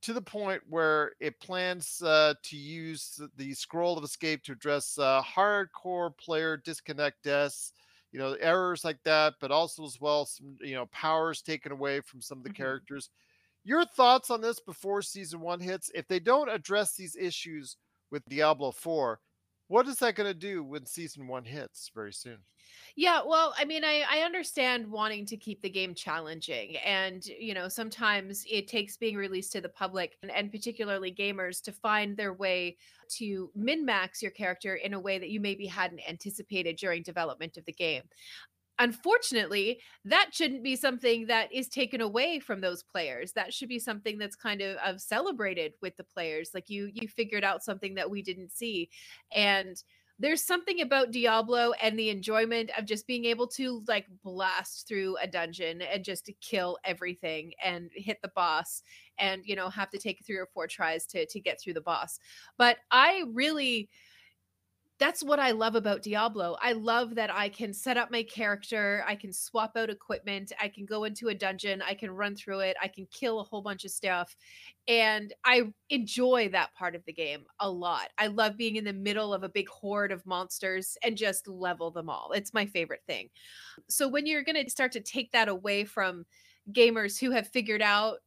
[0.01, 4.97] to the point where it plans uh, to use the scroll of escape to address
[4.97, 7.73] uh, hardcore player disconnect deaths
[8.11, 12.01] you know errors like that but also as well some you know powers taken away
[12.01, 12.51] from some of the Mhm.
[12.51, 13.09] characters
[13.63, 17.77] your thoughts on this before season one hits if they don't address these issues
[18.11, 19.19] with diablo 4
[19.67, 22.37] what is that going to do when season one hits very soon
[22.95, 27.53] Yeah, well, I mean, I I understand wanting to keep the game challenging, and you
[27.53, 32.15] know, sometimes it takes being released to the public and, and particularly gamers to find
[32.15, 32.77] their way
[33.17, 37.57] to min max your character in a way that you maybe hadn't anticipated during development
[37.57, 38.03] of the game.
[38.77, 43.31] Unfortunately, that shouldn't be something that is taken away from those players.
[43.33, 46.51] That should be something that's kind of, of celebrated with the players.
[46.53, 48.89] Like you, you figured out something that we didn't see,
[49.33, 49.81] and
[50.17, 55.17] there's something about Diablo and the enjoyment of just being able to like blast through
[55.21, 58.81] a dungeon and just to kill everything and hit the boss
[59.19, 61.81] and you know have to take three or four tries to to get through the
[61.81, 62.19] boss.
[62.57, 63.89] But I really
[64.97, 66.55] that's what I love about Diablo.
[66.61, 70.69] I love that I can set up my character, I can swap out equipment, I
[70.69, 73.61] can go into a dungeon, I can run through it, I can kill a whole
[73.61, 74.35] bunch of stuff.
[74.87, 78.09] And I enjoy that part of the game a lot.
[78.17, 81.91] I love being in the middle of a big horde of monsters and just level
[81.91, 82.31] them all.
[82.33, 83.29] It's my favorite thing.
[83.89, 86.25] So when you're going to start to take that away from
[86.71, 88.19] gamers who have figured out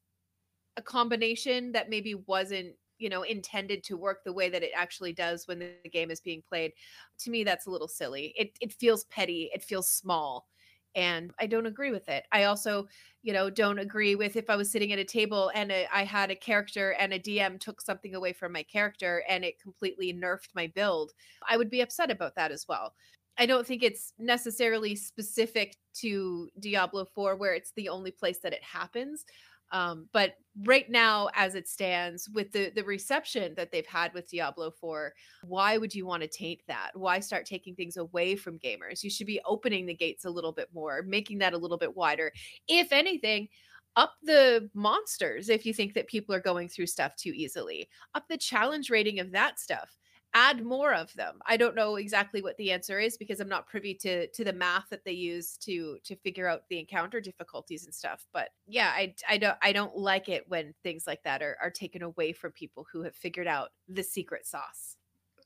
[0.77, 5.13] a combination that maybe wasn't you know intended to work the way that it actually
[5.13, 6.73] does when the game is being played
[7.19, 10.49] to me that's a little silly it it feels petty it feels small
[10.95, 12.25] and I don't agree with it.
[12.33, 12.89] I also,
[13.23, 16.03] you know, don't agree with if I was sitting at a table and a, I
[16.05, 20.13] had a character and a DM took something away from my character and it completely
[20.15, 21.13] nerfed my build.
[21.47, 22.95] I would be upset about that as well.
[23.37, 28.53] I don't think it's necessarily specific to Diablo 4 where it's the only place that
[28.55, 29.25] it happens.
[29.71, 34.31] Um, but right now, as it stands, with the the reception that they've had with
[34.31, 35.13] Diablo 4,
[35.45, 36.91] why would you want to taint that?
[36.95, 39.03] Why start taking things away from gamers?
[39.03, 41.97] You should be opening the gates a little bit more, making that a little bit
[41.97, 42.33] wider.
[42.67, 43.49] If anything,
[43.97, 47.89] up the monsters if you think that people are going through stuff too easily.
[48.15, 49.99] Up the challenge rating of that stuff
[50.35, 51.39] add more of them.
[51.47, 54.53] I don't know exactly what the answer is because i'm not privy to to the
[54.53, 58.93] math that they use to to figure out the encounter difficulties and stuff but yeah
[58.95, 62.33] i i don't i don't like it when things like that are, are taken away
[62.33, 64.97] from people who have figured out the secret sauce.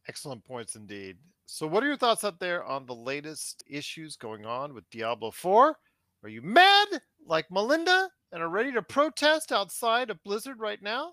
[0.08, 1.16] Excellent points indeed.
[1.46, 5.30] So what are your thoughts out there on the latest issues going on with diablo
[5.30, 5.76] 4
[6.22, 6.88] are you mad
[7.26, 11.12] like melinda and are ready to protest outside of blizzard right now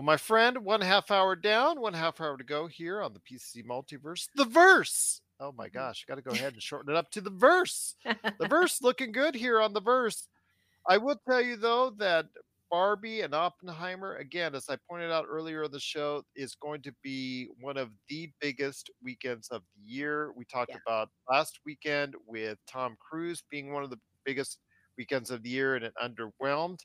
[0.00, 3.20] Well, my friend, one half hour down, one half hour to go here on the
[3.20, 4.28] PC Multiverse.
[4.34, 5.20] The verse.
[5.38, 5.76] Oh my mm-hmm.
[5.76, 7.96] gosh, I got to go ahead and shorten it up to the verse.
[8.06, 10.26] The verse looking good here on the verse.
[10.88, 12.28] I will tell you though that
[12.70, 16.94] Barbie and Oppenheimer, again, as I pointed out earlier in the show, is going to
[17.02, 20.32] be one of the biggest weekends of the year.
[20.34, 20.78] We talked yeah.
[20.86, 24.60] about last weekend with Tom Cruise being one of the biggest
[24.96, 26.78] weekends of the year, and it underwhelmed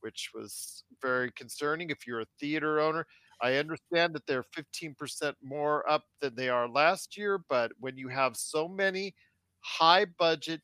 [0.00, 3.06] which was very concerning if you're a theater owner.
[3.40, 8.08] I understand that they're 15% more up than they are last year, but when you
[8.08, 9.14] have so many
[9.60, 10.60] high budget,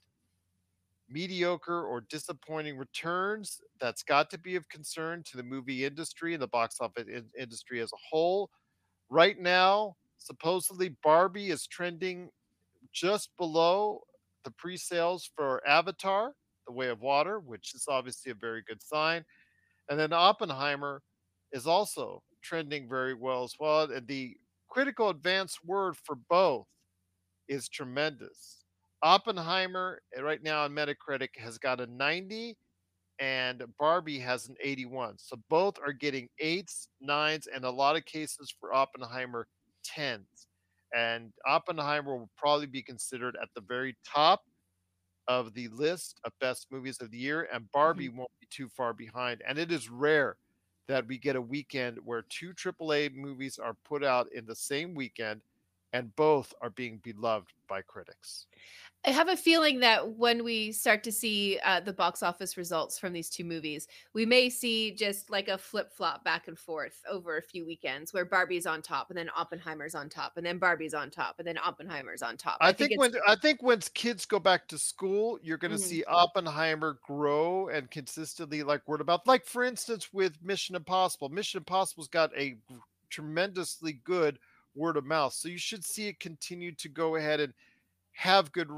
[1.09, 6.43] mediocre, or disappointing returns, that's got to be of concern to the movie industry and
[6.43, 8.51] the box office in- industry as a whole.
[9.09, 12.31] Right now, supposedly Barbie is trending
[12.93, 14.01] just below
[14.45, 16.33] the pre sales for Avatar
[16.67, 19.25] the Way of Water, which is obviously a very good sign.
[19.89, 21.03] And then Oppenheimer
[21.53, 23.91] is also trending very well as well.
[23.91, 24.37] And the
[24.69, 26.67] critical advance word for both
[27.49, 28.65] is tremendous.
[29.03, 32.57] Oppenheimer eh, right now on Metacritic has got a 90
[33.21, 35.17] and Barbie has an 81.
[35.19, 39.47] So both are getting eights, nines, and a lot of cases for Oppenheimer,
[39.85, 40.49] tens.
[40.97, 44.43] And Oppenheimer will probably be considered at the very top
[45.29, 48.19] of the list of best movies of the year, and Barbie mm-hmm.
[48.19, 49.43] won't be too far behind.
[49.47, 50.37] And it is rare
[50.89, 54.95] that we get a weekend where two AAA movies are put out in the same
[54.95, 55.41] weekend
[55.95, 58.47] and both are being beloved by critics.
[59.07, 62.99] I have a feeling that when we start to see uh, the box office results
[62.99, 67.01] from these two movies, we may see just like a flip flop back and forth
[67.09, 70.59] over a few weekends where Barbie's on top and then Oppenheimer's on top and then
[70.59, 72.57] Barbie's on top and then Oppenheimer's on top.
[72.61, 75.71] I, I think, think when I think when kids go back to school, you're going
[75.71, 75.87] to mm-hmm.
[75.87, 81.29] see Oppenheimer grow and consistently like word about like for instance with Mission Impossible.
[81.29, 82.57] Mission Impossible's got a
[83.11, 84.39] tremendously good
[84.75, 85.33] word of mouth.
[85.33, 87.53] So you should see it continue to go ahead and
[88.13, 88.69] have good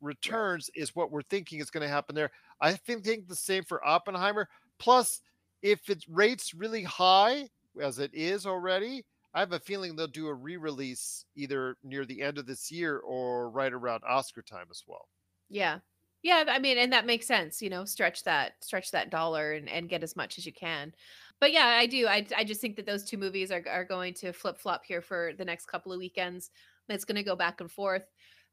[0.00, 2.30] returns is what we're thinking is going to happen there.
[2.60, 4.48] I think, think the same for Oppenheimer.
[4.78, 5.20] Plus,
[5.62, 7.48] if it rates really high
[7.80, 12.22] as it is already, I have a feeling they'll do a re-release either near the
[12.22, 15.08] end of this year or right around Oscar time as well.
[15.50, 15.80] Yeah.
[16.22, 19.68] Yeah, I mean, and that makes sense, you know, stretch that stretch that dollar and,
[19.68, 20.92] and get as much as you can.
[21.40, 22.06] But yeah, I do.
[22.06, 25.02] I, I just think that those two movies are, are going to flip flop here
[25.02, 26.50] for the next couple of weekends
[26.88, 28.04] It's going to go back and forth.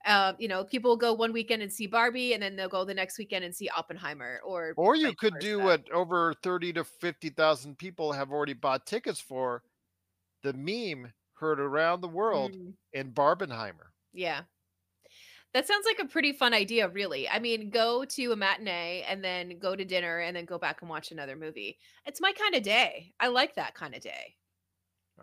[0.06, 2.84] Uh, you know, people will go one weekend and see Barbie, and then they'll go
[2.84, 6.84] the next weekend and see Oppenheimer, or Or you could do what over 30 to
[6.84, 9.64] 50,000 people have already bought tickets for
[10.44, 13.92] the meme heard around the world Mm, in Barbenheimer.
[14.14, 14.44] yeah.
[15.54, 17.30] That sounds like a pretty fun idea, really.
[17.30, 20.82] I mean, go to a matinee and then go to dinner and then go back
[20.82, 21.78] and watch another movie.
[22.08, 23.14] It's my kind of day.
[23.20, 24.36] I like that kind of day.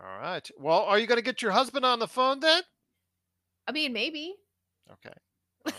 [0.01, 0.49] All right.
[0.57, 2.63] Well, are you going to get your husband on the phone then?
[3.67, 4.35] I mean, maybe
[4.91, 5.13] Okay.
[5.65, 5.73] All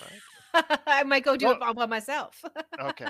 [0.65, 0.79] right.
[0.87, 2.43] I might go do Well- it all by myself.
[2.79, 3.09] Okay.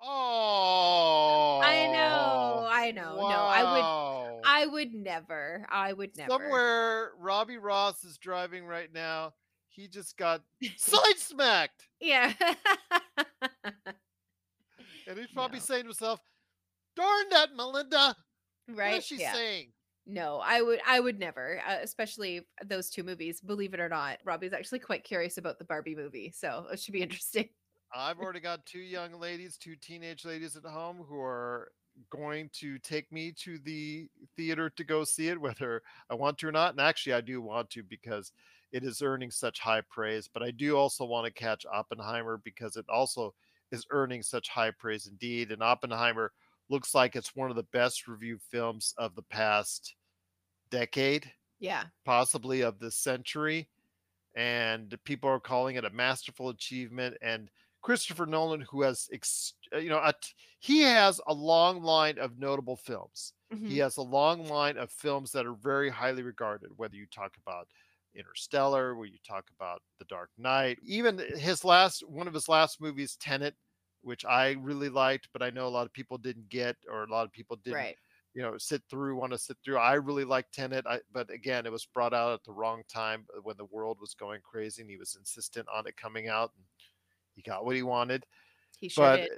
[0.00, 1.60] Oh.
[1.64, 3.16] I know, oh, I know.
[3.16, 5.66] No, I would- I would never.
[5.70, 6.30] I would never.
[6.30, 9.34] Somewhere Robbie Ross is driving right now.
[9.74, 10.42] He just got
[10.76, 11.88] side smacked.
[12.00, 12.32] Yeah.
[15.08, 15.64] And he's probably No.
[15.64, 16.20] saying to himself,
[16.94, 18.14] Darn that, Melinda.
[18.68, 18.92] right.
[18.92, 19.32] What is she yeah.
[19.32, 19.72] saying?
[20.06, 23.40] No, I would I would never, uh, especially those two movies.
[23.40, 26.92] Believe it or not, Robbie's actually quite curious about the Barbie movie, so it should
[26.92, 27.48] be interesting.
[27.94, 31.72] I've already got two young ladies, two teenage ladies at home who are
[32.10, 36.48] going to take me to the theater to go see it, whether I want to
[36.48, 36.72] or not.
[36.72, 38.32] And actually, I do want to because
[38.72, 40.28] it is earning such high praise.
[40.28, 43.34] But I do also want to catch Oppenheimer because it also
[43.70, 45.52] is earning such high praise indeed.
[45.52, 46.32] And Oppenheimer
[46.68, 49.94] looks like it's one of the best reviewed films of the past
[50.70, 51.90] decade Yeah.
[52.04, 53.70] possibly of this century.
[54.34, 57.16] And people are calling it a masterful achievement.
[57.22, 57.50] And
[57.82, 60.14] Christopher Nolan, who has, ex- uh, you know, a
[60.60, 63.34] he has a long line of notable films.
[63.50, 63.68] Mhm.
[63.68, 67.36] He has a long line of films that are very highly regarded, whether you talk
[67.38, 67.68] about
[68.14, 72.80] Interstellar, where you talk about The Dark Knight, even his last one of his last
[72.80, 73.56] movies, Tenet,
[74.02, 77.10] which I really liked, but I know a lot of people didn't get, or a
[77.10, 77.98] lot of people didn't Right.
[78.34, 81.66] you know sit through want to sit through i really liked tenet I, but again
[81.66, 84.80] it was brought out at the wrong time uh, when the world was going crazy
[84.82, 86.64] and he was insistent on it coming out and
[87.34, 88.26] he got what he wanted
[88.80, 89.30] He sure but did.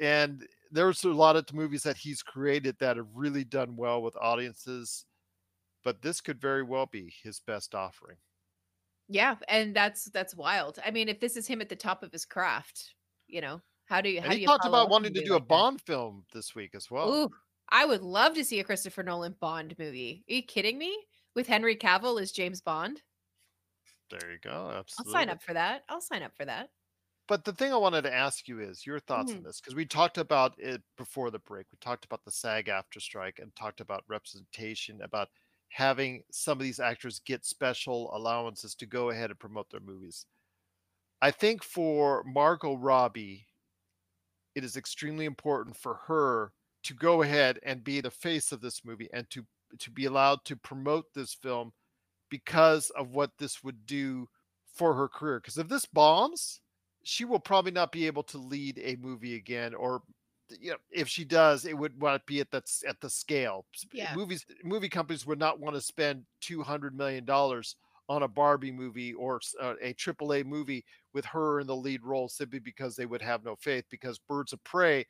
[0.00, 4.16] and there's a lot of movies that he's created that have really done well with
[4.16, 5.06] audiences
[5.84, 8.18] but this could very well be his best offering
[9.08, 10.78] Yeah, and that's that's wild.
[10.84, 12.94] I mean, if this is him at the top of his craft,
[13.26, 15.34] you know, how do you how and do he you talked about wanting to do
[15.36, 15.64] a like that?
[15.64, 17.30] bond film this week as well Ooh,
[17.68, 20.24] I would love to see a Christopher Nolan Bond movie.
[20.28, 21.06] Are you kidding me?
[21.34, 23.02] With Henry Cavill as James Bond?
[24.10, 24.84] there you go Absolutely.
[24.98, 25.84] I'll sign up for that.
[25.88, 26.70] I'll sign up for that.
[27.26, 29.44] but the thing I wanted to ask you is your thoughts on Mhm.
[29.44, 31.66] this because we talked about it before the break.
[31.72, 35.30] We talked about the SAG-AFTRA strike and talked about representation, about
[35.74, 40.24] having some of these actors get special allowances to go ahead and promote their movies.
[41.20, 43.44] I think for Margot Robbie,
[44.54, 46.52] it is extremely important for her
[46.84, 49.44] to go ahead and be the face of this movie and to
[49.80, 51.72] to be allowed to promote this film
[52.30, 54.28] because of what this would do
[54.72, 55.40] for her career.
[55.40, 56.60] Because if this bombs,
[57.02, 60.02] she will probably not be able to lead a movie again or
[60.60, 64.16] you know if she does it would not be at that at the scale Yeah.
[64.16, 67.76] movies movie companies would not want to spend 200 million dollars
[68.08, 70.84] on a barbie movie or uh, a triple a movie
[71.14, 74.52] with her in the lead role simply because they would have no faith because birds
[74.52, 75.06] of prey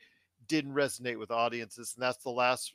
[0.46, 2.74] didn't resonate with audiences and that's the last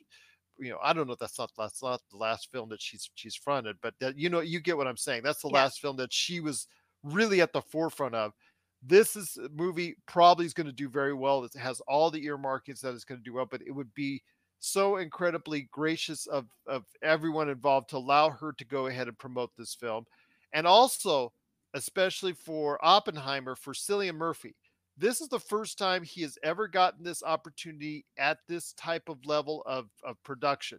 [0.58, 3.10] you know i don't know if that's not that's not the last film that she's
[3.14, 5.62] she's fronted but that you know you get what i'm saying that's the Yeah.
[5.62, 6.66] last film that she was
[7.02, 8.34] really at the forefront of
[8.82, 11.44] this is a movie probably is going to do very well.
[11.44, 14.22] It has all the earmarkings that it's going to do well, but it would be
[14.58, 19.50] so incredibly gracious of of everyone involved to allow her to go ahead and promote
[19.56, 20.06] this film,
[20.52, 21.32] and also
[21.74, 24.56] especially for Oppenheimer for Cillian Murphy.
[24.96, 29.24] This is the first time he has ever gotten this opportunity at this type of
[29.24, 30.78] level of of production.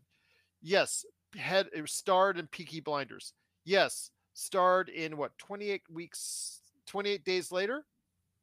[0.62, 3.34] Yes, had starred in Peaky Blinders.
[3.64, 7.84] Yes, starred in what 28 weeks, 28 days later.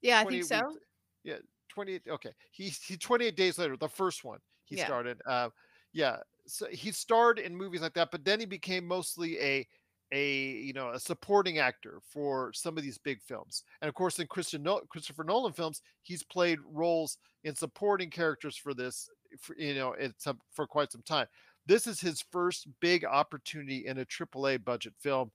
[0.02, 0.68] Yeah, I think so.
[0.68, 0.80] weeks-
[1.24, 1.38] Yeah,
[1.68, 2.02] 28.
[2.08, 2.30] Okay.
[2.50, 4.86] He, he 28 days later, the first one he Yeah.
[4.86, 5.20] started.
[5.26, 5.50] Uh,
[5.92, 6.18] yeah.
[6.46, 9.66] So he starred in movies like that, but then he became mostly a
[10.10, 13.62] a you know a supporting actor for some of these big films.
[13.82, 18.56] And of course, in Christian Nol- Christopher Nolan films, he's played roles in supporting characters
[18.56, 19.10] for this.
[19.38, 21.26] For, you know, it's for quite some time.
[21.66, 25.30] This is his first big opportunity in a AAA budget film.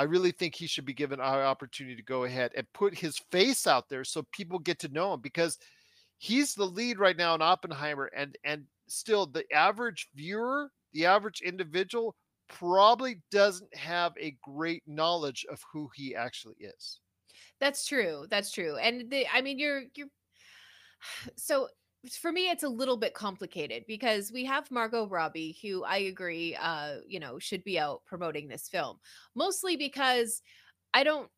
[0.00, 3.18] I really think he should be given an opportunity to go ahead and put his
[3.30, 5.58] face out there so people get to know him because
[6.16, 11.42] he's the lead right now in Oppenheimer and and still the average viewer, the average
[11.42, 12.16] individual
[12.48, 17.00] probably doesn't have a great knowledge of who he actually is.
[17.60, 18.24] That's true.
[18.30, 18.78] That's true.
[18.78, 20.08] And the I mean you're you're
[21.36, 21.68] so
[22.08, 26.56] for me it's a little bit complicated because we have Margot Robbie who I agree
[26.56, 28.98] uh you know should be out promoting this film
[29.34, 30.42] mostly because
[30.94, 31.28] I don't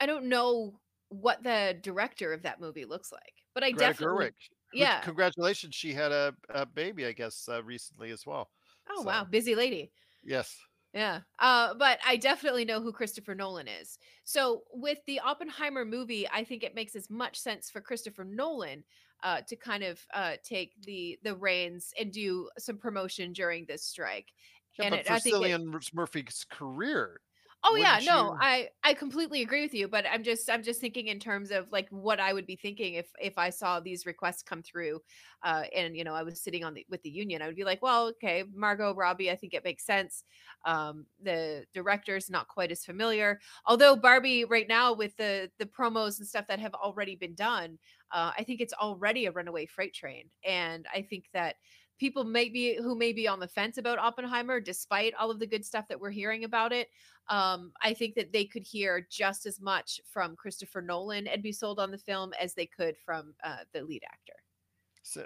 [0.00, 4.26] I don't know what the director of that movie looks like but I Greta definitely
[4.26, 4.32] Gerwig.
[4.72, 8.50] Yeah congratulations, she had a, a baby, I guess, uh, recently as well.
[8.90, 9.90] oh So wow busy lady
[10.24, 10.56] yes,
[10.92, 11.20] Yeah.
[11.40, 13.98] Uh, but I definitely know who Christopher Nolan is.
[14.22, 18.84] So with the Oppenheimer movie, I think it makes as much sense for Christopher Nolan
[19.24, 23.84] uh, to kind of uh, take the the reins and do some promotion during this
[23.84, 24.32] strike.
[24.78, 27.20] yeah, And but it, for it, Cillian Mur- Murphy's career,
[27.66, 28.42] Oh yeah, wouldn't no, you?
[28.42, 31.72] I I completely agree with you, but I'm just I'm just thinking in terms of
[31.72, 35.00] like what I would be thinking if if I saw these requests come through,
[35.42, 37.64] uh, and you know I was sitting on the with the union, I would be
[37.64, 40.24] like, well, okay, Margot Robbie, I think it makes sense.
[40.66, 46.18] Um, the director's not quite as familiar, although Barbie right now with the the promos
[46.18, 47.78] and stuff that have already been done,
[48.10, 51.56] uh, I think it's already a runaway freight train, and I think that
[51.98, 55.46] people may be who may be on the fence about Oppenheimer, despite all of the
[55.46, 56.88] good stuff that we're hearing about it
[57.28, 61.52] um, I think that they could hear just as much from Christopher Nolan and be
[61.52, 64.34] sold on the film as they could from uh, the lead actor.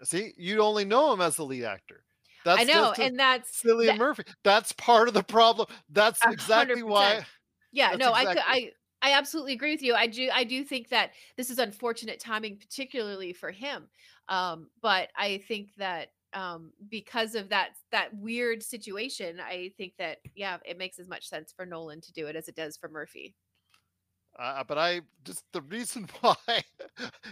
[0.04, 2.04] See, you only know him as the lead actor.
[2.46, 4.22] I That's know, just and that's Cillian that, Murphy.
[4.42, 5.68] That's part of the problem.
[5.90, 7.10] That's exactly why.
[7.10, 7.26] percent.
[7.72, 8.38] Yeah, no, I could.
[8.38, 8.70] I,
[9.02, 9.94] I absolutely agree with you.
[9.94, 13.88] I do, I do think that this is unfortunate timing, particularly for him.
[14.28, 20.18] Um, but I think that um because of that that weird situation i think that
[20.34, 22.88] yeah it makes as much sense for nolan to do it as it does for
[22.88, 23.34] murphy
[24.38, 26.36] Uh, but I just the reason why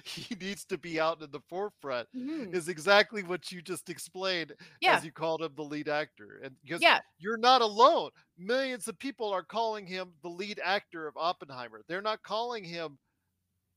[0.05, 2.53] he needs to be out in the forefront Mhm.
[2.53, 6.41] is exactly what you just explained yeah as you called him the lead actor.
[6.43, 11.07] And because yeah you're not alone, millions of people are calling him the lead actor
[11.07, 11.83] of Oppenheimer.
[11.87, 12.99] They're not calling him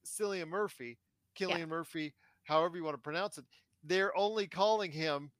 [0.06, 1.00] Cillian Murphy,
[1.48, 3.46] yeah Murphy, however you want to pronounce it.
[3.84, 5.32] They're only calling him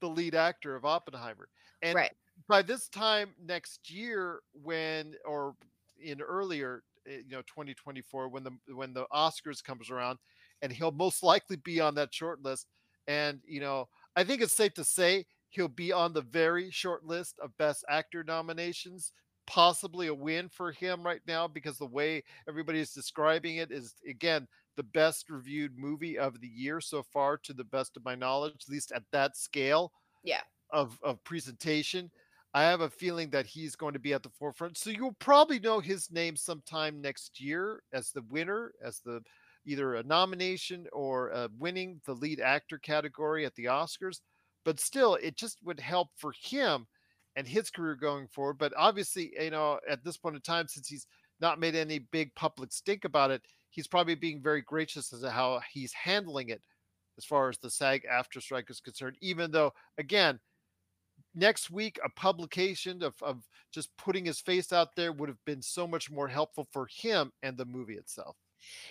[0.00, 1.48] the lead actor of Oppenheimer.
[1.82, 2.12] And right
[2.48, 5.54] by this time next year, when or
[6.02, 10.18] in earlier, eh, you know, 2024, when the when the Oscars comes around,
[10.62, 12.66] and he'll most likely be on that short list.
[13.08, 17.04] And you know, I think it's safe to say he'll be on the very short
[17.04, 19.12] list of Best Actor nominations.
[19.46, 23.94] Possibly a win for him right now because the way everybody is describing it is
[24.08, 28.14] again the best reviewed movie of the year so far, to the best of my
[28.14, 32.10] knowledge, at least at that scale yeah of of presentation.
[32.54, 34.78] I have a feeling that he's going to be at the forefront.
[34.78, 39.20] So you'll probably know his name sometime next year as the winner, as the
[39.66, 44.20] either a nomination or uh, winning the lead actor category at the Oscars.
[44.64, 46.86] But still, it just would help for him
[47.36, 48.58] and his career going forward.
[48.58, 51.06] But obviously, you know, at this point in time, since he's
[51.40, 53.42] not made any big public stink about it,
[53.76, 56.62] he's probably being very gracious as to how he's handling it
[57.18, 60.40] as far as the SAG-AFTRA strike is concerned, even though, again,
[61.34, 65.62] next week a publication of, of just putting his face out there would have been
[65.62, 68.36] so much more helpful for him and the movie itself.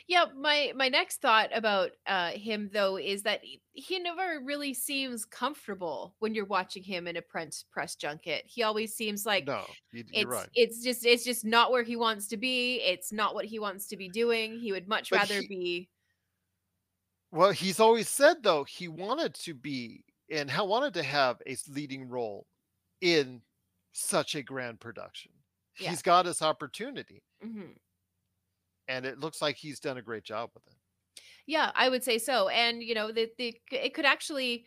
[0.07, 4.73] Yeah, my my next thought about uh him though is that he, he never really
[4.73, 8.45] seems comfortable when you're watching him in a press press junket.
[8.47, 10.51] He always seems like No, you, you're it's right.
[10.55, 12.81] it's just it's just not where he wants to be.
[12.81, 14.59] It's not what he wants to be doing.
[14.59, 15.89] He would much But rather he, be
[17.31, 21.55] well, he's always said though he wanted to be and ha- wanted to have a
[21.67, 22.47] leading role
[23.01, 23.43] in
[23.93, 25.31] such a grand production.
[25.77, 25.95] yeah.
[25.95, 27.75] He's got his opportunity, mhm.
[28.87, 30.75] And it looks like he's done a great job with it.
[31.45, 32.49] Yeah, I would say so.
[32.49, 34.65] And you know, the, the it could actually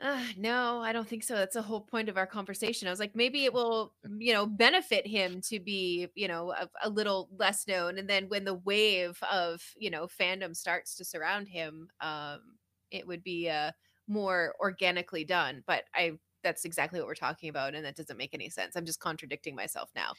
[0.00, 1.36] Uh, no, I don't think so.
[1.36, 2.88] That's the whole point of our conversation.
[2.88, 6.70] I was like, maybe it will, you know, benefit him to be, you know, a,
[6.84, 7.98] a little less known.
[7.98, 12.58] And then when the wave of, you know, fandom starts to surround him, um,
[12.90, 13.72] it would be uh,
[14.08, 15.64] more organically done.
[15.66, 17.74] But I, that's exactly what we're talking about.
[17.74, 18.76] And that doesn't make any sense.
[18.76, 20.12] I'm just contradicting myself now.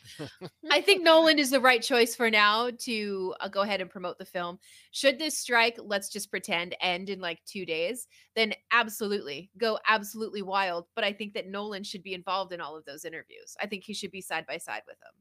[0.70, 4.18] I think Nolan is the right choice for now to uh, go ahead and promote
[4.18, 4.60] the film.
[4.92, 10.42] Should this strike, let's just pretend, end in like two days, then absolutely go absolutely
[10.42, 10.86] wild.
[10.96, 13.56] But I think that Nolan should be involved in all of those interviews.
[13.62, 15.14] I think he should be side by side with them.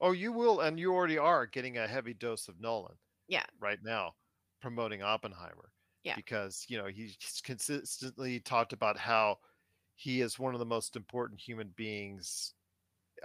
[0.00, 2.94] Oh, you will, and you already are getting a heavy dose of Nolan
[3.26, 3.44] Yeah.
[3.60, 4.12] right now,
[4.60, 5.72] promoting Oppenheimer.
[6.04, 6.14] Yeah.
[6.14, 9.38] Because you know he's consistently talked about how
[9.98, 12.54] he is one of the most important human beings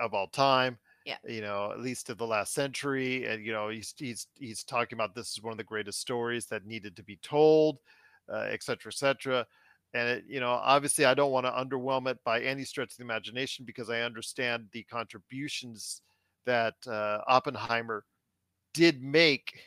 [0.02, 0.80] of all time.
[1.06, 1.18] Yeah.
[1.28, 4.98] You know, at least of the last century, and you know he's he's he's talking
[4.98, 7.78] about this is one of the greatest stories that needed to be told,
[8.34, 9.46] uh, et cetera, et cetera.
[9.94, 12.98] And it, you know, obviously, I don't want to underwhelm it by any stretch of
[12.98, 16.02] the imagination because I understand the contributions
[16.46, 18.06] that uh, Oppenheimer
[18.74, 19.60] did make,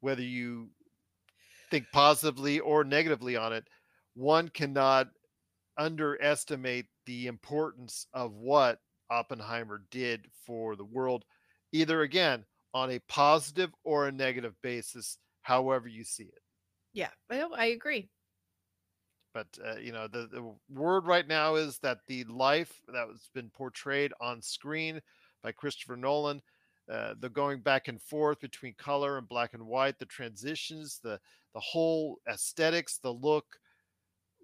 [0.00, 0.68] whether you
[1.70, 3.64] think positively or negatively on it,
[4.14, 5.08] one cannot
[5.76, 11.24] underestimate the importance of what Oppenheimer did for the world,
[11.72, 16.40] either again on a positive or a negative basis, however you see it.
[16.92, 18.08] Yeah, I, I agree.
[19.32, 23.28] But uh, you know, the, the word right now is that the life that has
[23.34, 25.00] been portrayed on screen
[25.42, 26.40] by Christopher Nolan,
[26.90, 31.18] uh, the going back and forth between color and black and white, the transitions, the
[31.52, 33.44] the whole aesthetics, the look,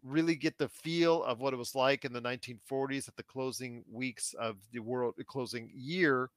[0.03, 3.85] really get the feel of what it was like in the 1940s at the closing
[3.91, 6.31] weeks of the world, the closing year,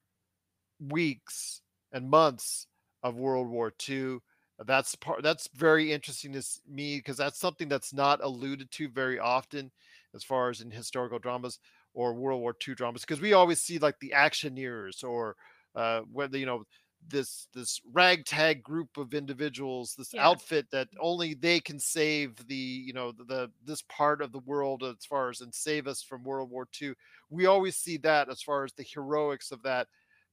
[0.80, 1.62] weeks
[1.92, 2.68] and months
[3.04, 4.20] of World War II.
[4.66, 5.24] That's part.
[5.24, 9.72] That's very interesting to me because that's something that's not alluded to very often,
[10.16, 11.60] as far as in historical dramas
[11.94, 15.36] or World War II dramas, because we always see like the actioneers or
[15.76, 16.64] uh, whether you know
[17.08, 20.20] this this ragtag group of individuals this Yeah.
[20.20, 24.40] outfit that only they can save the you know the, the this part of the
[24.40, 26.94] world as far as and save us from world war ii
[27.30, 29.88] we always see that as far as the heroics of that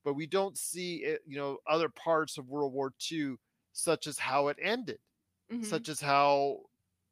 [0.04, 3.34] but we don't see it, you know other parts of world war ii
[3.72, 4.98] such as how it ended
[5.50, 5.82] Mhm.
[5.82, 6.60] such as how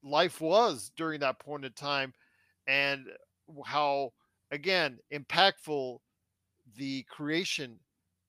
[0.02, 2.12] life was during that point in time
[2.66, 3.08] and
[3.66, 4.12] how
[4.52, 5.98] again impactful
[6.76, 7.80] the creation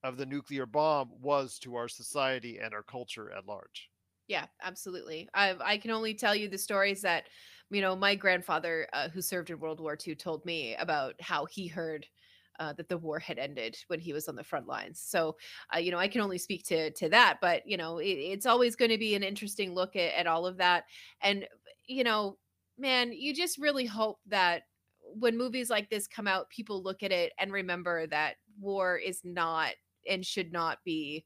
[0.03, 3.89] of the nuclear bomb was to our society and our culture at large.
[4.27, 5.27] Yeah, absolutely.
[5.33, 7.29] I I can only tell you the stories that
[7.71, 11.45] you know my grandfather, uh, who served in World War II, told me about how
[11.45, 12.07] he heard
[12.59, 14.99] uh, that the war had ended when he was on the front lines.
[15.01, 15.37] So,
[15.73, 18.45] uh, you know, I can only speak to to that, but you know, it, it's
[18.45, 20.85] always going to be an interesting look at, at all of that.
[21.21, 21.47] And
[21.87, 22.37] you know,
[22.77, 24.63] man, you just really hope that
[25.01, 29.21] when movies like this come out, people look at it and remember that war is
[29.23, 29.73] not
[30.09, 31.25] and should not be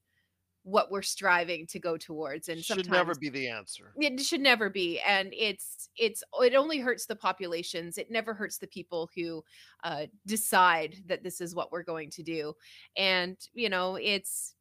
[0.63, 2.47] what we're striving to go towards.
[2.47, 3.93] And Should never be the answer.
[3.97, 8.57] it should never be and it's it's it only hurts the populations it never hurts
[8.57, 9.43] the people who
[9.83, 12.53] uh, decide that this is what we're going to do
[12.95, 14.55] and you know it's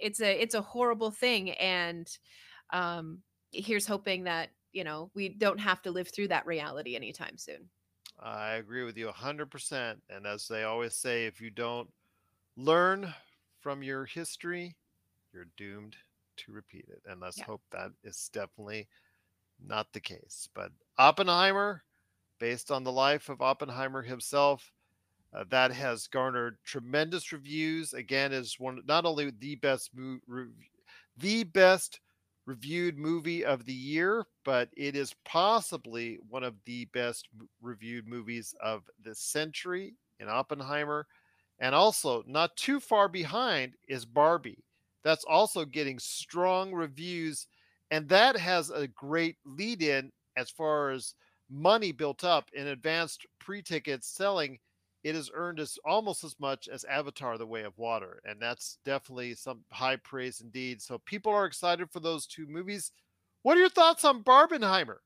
[0.00, 2.18] it's a it's a horrible thing and
[2.72, 3.18] um
[3.52, 7.68] here's hoping that you know we don't have to live through that reality anytime soon
[8.22, 9.96] I agree with you 100%.
[10.10, 11.88] And as they always say, if you don't
[12.54, 13.14] learn
[13.60, 14.76] from your history,
[15.32, 15.96] you're doomed
[16.38, 17.02] to repeat it.
[17.06, 17.46] And let's Yeah.
[17.46, 18.88] hope that is definitely
[19.58, 20.48] not the case.
[20.54, 21.84] But Oppenheimer,
[22.38, 24.72] based on the life of Oppenheimer himself,
[25.32, 27.94] uh, that has garnered tremendous reviews.
[27.94, 30.54] Again, is one not only the best mo- rev-
[31.16, 32.00] the best
[32.46, 37.28] reviewed movie of the year, but it is possibly one of the best
[37.60, 41.06] reviewed movies of the century in Oppenheimer.
[41.60, 44.64] And also, not too far behind is Barbie.
[45.04, 47.46] That's also getting strong reviews.
[47.90, 51.14] And that has a great lead in as far as
[51.50, 54.58] money built up in advanced pre tickets selling.
[55.02, 58.78] It has earned as almost as much as Avatar: The Way of Water, and that's
[58.84, 60.82] definitely some high praise indeed.
[60.82, 62.92] So people are excited for those two movies.
[63.42, 64.98] What are your thoughts on Barbenheimer?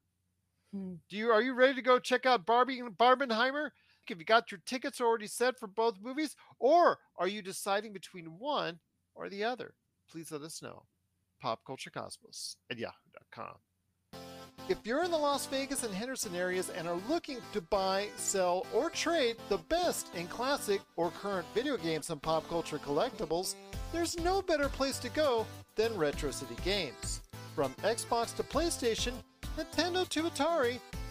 [0.72, 0.94] Hmm.
[1.09, 3.70] Do you are you ready to go check out Barbie Barbenheimer?
[4.09, 8.38] Have you got your tickets already set for both movies, or are you deciding between
[8.38, 8.80] one
[9.14, 9.74] or the other?
[10.11, 10.84] Please let us know.
[11.42, 13.57] PopCultureCosmos at yahoo.com.
[14.68, 18.66] If you're in the Las Vegas and Henderson areas and are looking to buy, sell,
[18.72, 23.57] or trade the best in classic or current video games and pop culture collectibles,
[23.92, 25.46] there's no better place to go
[25.76, 27.20] than Retro City Games.
[27.55, 29.12] From Xbox to PlayStation,
[29.59, 30.80] Nintendo to Atari,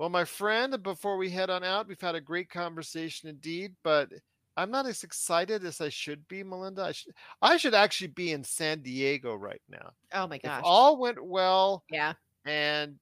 [0.00, 4.08] Well, my friend, before we head on out, we've had a great conversation indeed, but
[4.56, 6.84] I'm not as excited as I should be, Melinda.
[6.84, 9.90] I should, I should actually be in San Diego right now.
[10.14, 10.60] oh my gosh.
[10.60, 12.14] If all went well yeah
[12.46, 12.96] and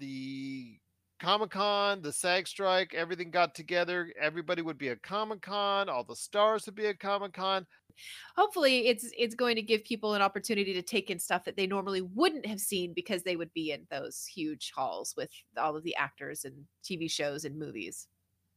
[0.00, 0.76] the
[1.22, 6.02] Comic Con, the SAG strike, everything got together, everybody would be at Comic Con, all
[6.02, 7.64] the stars would be at Comic Con.
[8.34, 11.66] hopefully it's it's going to give people an opportunity to take in stuff that they
[11.66, 15.84] normally wouldn't have seen because they would be in those huge halls with all of
[15.84, 18.08] the actors and TV shows and movies.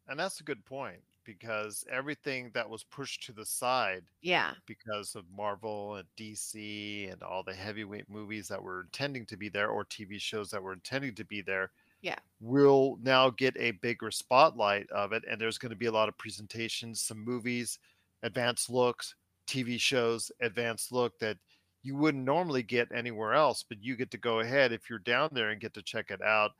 [0.08, 4.56] And that's a good point because everything that was pushed to the side Yeah.
[4.66, 9.50] because of Marvel and DC and all the heavyweight movies that were intending to be
[9.50, 11.72] there or TV shows that were intending to be there
[12.02, 12.18] Yeah.
[12.40, 15.24] we'll now get a bigger spotlight of it.
[15.30, 17.80] And there's going to be a lot of presentations, some movies,
[18.22, 19.16] advanced looks,
[19.48, 21.38] TV shows, advanced look that
[21.84, 25.30] you wouldn't normally get anywhere else, but you get to go ahead if you're down
[25.32, 26.52] there and get to check it out.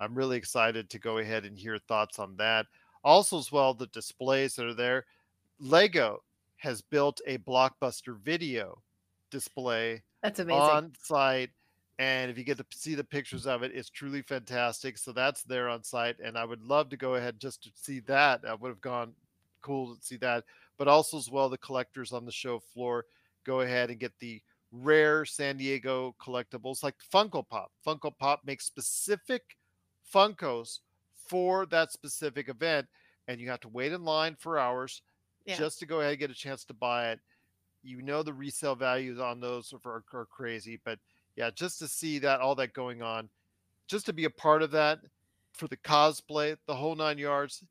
[0.00, 2.66] I'm really excited to go ahead and hear thoughts on that.
[3.02, 5.06] Also, as well, the displays that are there.
[5.58, 6.22] Lego
[6.56, 8.82] has built a blockbuster video
[9.30, 10.60] display That's amazing.
[10.60, 11.50] on site.
[11.98, 14.98] And if you get to see the pictures of it, it's truly fantastic.
[14.98, 16.18] So that's there on site.
[16.18, 18.40] And I would love to go ahead just to see that.
[18.46, 19.14] I would have gone
[19.62, 20.44] cool to see that.
[20.76, 23.06] But also, as well, the collectors on the show floor
[23.44, 24.42] go ahead and get the
[24.72, 27.70] rare San Diego collectibles like Funko Pop.
[27.86, 29.56] Funko Pop makes specific
[30.12, 30.80] Funkos
[31.14, 32.88] for that specific event.
[33.28, 35.02] And you have to wait in line for hours
[35.46, 35.56] Yeah.
[35.56, 37.20] just to go ahead and get a chance to buy it.
[37.84, 40.98] You know the resale values on those are, are crazy, but
[41.36, 43.28] yeah, just to see that all that going on,
[43.86, 45.00] just to be a part of that
[45.52, 47.62] for the cosplay, the whole nine yards.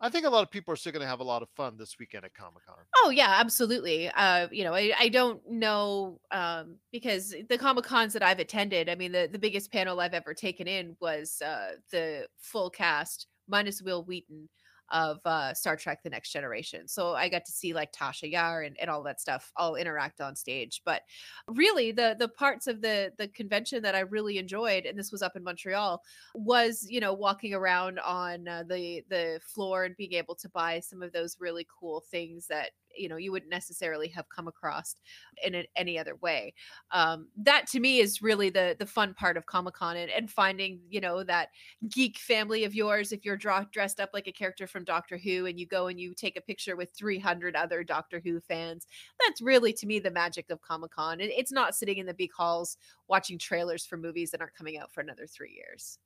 [0.00, 1.76] I think a lot of people are still going to have a lot of fun
[1.78, 2.76] this weekend at Comic Con.
[2.96, 4.10] Oh yeah, absolutely.
[4.10, 8.88] Uh, you know, I, I don't know um, because the comic cons that I've attended,
[8.88, 13.28] I mean, the the biggest panel I've ever taken in was uh, the full cast
[13.48, 14.48] minus Wil Wheaton
[14.94, 16.88] of uh, Star Trek: The Next Generation.
[16.88, 20.20] So I got to see like Tasha Yar and, and all that stuff all interact
[20.20, 20.80] on stage.
[20.86, 21.02] But
[21.48, 25.20] really, the the parts of the the convention that I really enjoyed, and this was
[25.20, 26.00] up in Montreal,
[26.34, 30.80] was you know walking around on uh, the the floor and being able to buy
[30.80, 34.96] some of those really cool things that you know you wouldn't necessarily have come across
[35.42, 36.54] in any other way.
[36.90, 40.80] Um that to me is really the the fun part of comic-con and, and finding
[40.88, 41.48] you know that
[41.88, 43.12] geek family of yours.
[43.12, 45.98] If you're draw, dressed up like a character from doctor who and you go and
[45.98, 48.86] you take a picture with 300 other doctor who fans
[49.20, 51.20] that's really to me the magic of comic-con.
[51.20, 52.76] And it's not sitting in the big halls
[53.08, 55.98] watching trailers for movies that aren't coming out for another three years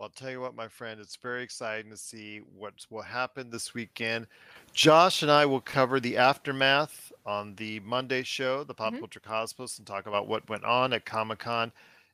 [0.00, 3.74] I'll tell you what, my friend, it's very exciting to see what will happen this
[3.74, 4.28] weekend.
[4.72, 9.00] Josh and I will cover the aftermath on the Monday show, the Pop Mhm.
[9.00, 11.72] Culture Cosmos, and talk about what went on at Comic Con.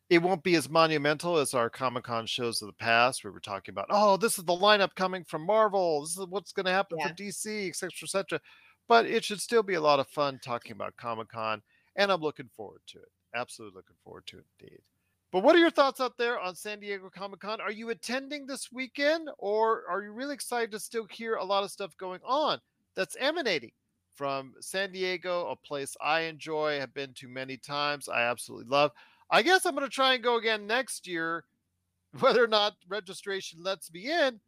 [0.09, 3.41] It won't be as monumental as our Comic Con shows of the past, where we're
[3.41, 6.01] talking about, oh, this is the lineup coming from Marvel.
[6.03, 7.09] This is what's going to happen Yeah.
[7.09, 8.41] for DC, et cetera, et cetera.
[8.89, 11.62] But it should still be a lot of fun talking about Comic Con,
[11.97, 13.12] and I'm looking forward to it.
[13.35, 14.82] Absolutely looking forward to it indeed.
[15.35, 17.61] But what are your thoughts out there on San Diego Comic Con?
[17.61, 21.64] Are you attending this weekend or are you really excited to still hear a lot
[21.64, 22.61] of stuff going on
[22.95, 23.72] that's emanating
[24.14, 28.93] from San Diego, a place I enjoy, have been to many times, I absolutely love.
[29.28, 31.43] I guess I'm going to try and go again next year,
[32.20, 34.39] whether or not registration lets me in,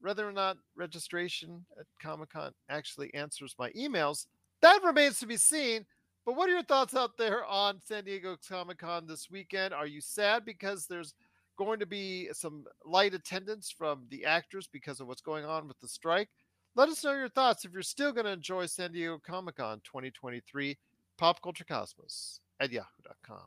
[0.00, 4.28] whether or not registration at Comic Con actually answers my emails.
[4.62, 5.84] That remains to be seen.
[6.28, 9.72] But what are your thoughts out there on San Diego Comic Con this weekend?
[9.72, 11.14] Are you sad because there's
[11.56, 15.80] going to be some light attendance from the actors because of what's going on with
[15.80, 16.28] the strike?
[16.76, 19.80] Let us know your thoughts if you're still going to enjoy San Diego Comic Con
[19.84, 20.76] 2023
[21.16, 23.46] Pop Culture Cosmos at yahoo.com.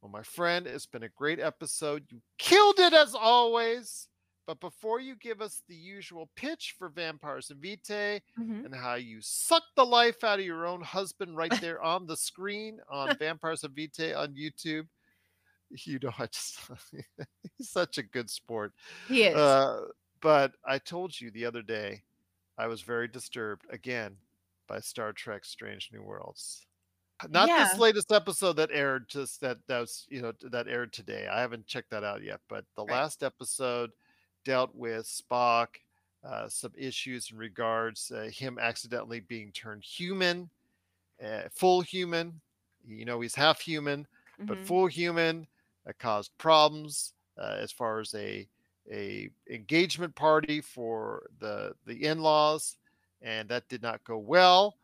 [0.00, 2.04] Well, my friend, it's been a great episode.
[2.08, 4.06] You killed it as always.
[4.46, 8.20] But before you give us the usual pitch for Vampires and Vitae,
[8.64, 12.16] and how you suck the life out of your own husband right there on the
[12.16, 14.88] screen on Vampires of Vitae on YouTube.
[15.70, 16.58] You know, I just
[17.58, 18.72] he's such a good sport.
[19.06, 19.82] he is Uh,
[20.20, 22.02] but I told you the other day,
[22.58, 24.16] I was very disturbed again
[24.66, 26.66] by Star Trek: Strange New Worlds.
[27.28, 27.64] Not Yeah.
[27.64, 31.28] this latest episode that aired, just that that was you know that aired today.
[31.28, 32.94] I haven't checked that out yet, but the Right.
[32.94, 33.92] last episode
[34.44, 35.76] dealt with Spock,
[36.24, 40.50] uh, some issues in regards uh, him accidentally being turned human,
[41.22, 42.40] uh, full human.
[42.84, 44.06] You know, he's half human,
[44.46, 44.64] but Mhm.
[44.64, 45.46] full human
[45.84, 48.48] that caused problems uh, as far as a
[48.90, 52.78] a engagement party for the the in-laws
[53.20, 54.78] and that did not go well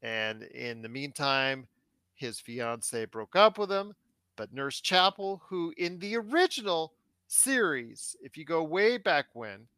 [0.00, 1.68] and in the meantime
[2.14, 3.94] his fiance broke up with him
[4.36, 6.94] but nurse chapel who in the original
[7.32, 9.68] series if you go way back when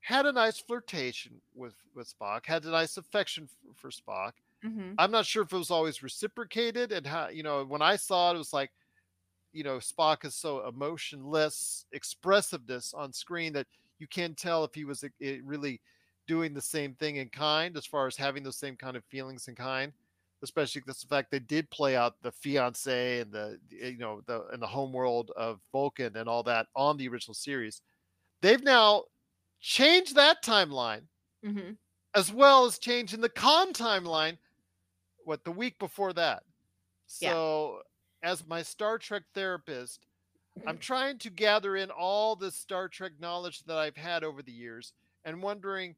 [0.00, 4.98] had a nice flirtation with with spock had a nice affection f- for spock Mhm.
[4.98, 8.30] I'm not sure if it was always reciprocated and how you know when I saw
[8.32, 8.72] it, it was like
[9.52, 13.66] you know Spock is so emotionless expressiveness on screen that
[13.98, 15.08] you can't tell if he was uh,
[15.42, 15.80] really
[16.26, 19.48] doing the same thing in kind as far as having those same kind of feelings
[19.48, 19.92] in kind
[20.44, 24.46] especially the fact they did play out the fiance and the the, you know the
[24.54, 27.82] in the home world of Vulcan and all that on the original series
[28.42, 29.04] they've now
[29.60, 31.08] changed that timeline
[31.44, 31.78] Mhm.
[32.14, 34.38] as well as changing the con timeline
[35.24, 36.44] what the week before that
[37.20, 37.30] Yeah.
[37.32, 37.82] so
[38.22, 40.06] as my star trek therapist
[40.66, 44.52] I'm trying to gather in all the Star Trek knowledge that I've had over the
[44.52, 44.92] years
[45.24, 45.96] and wondering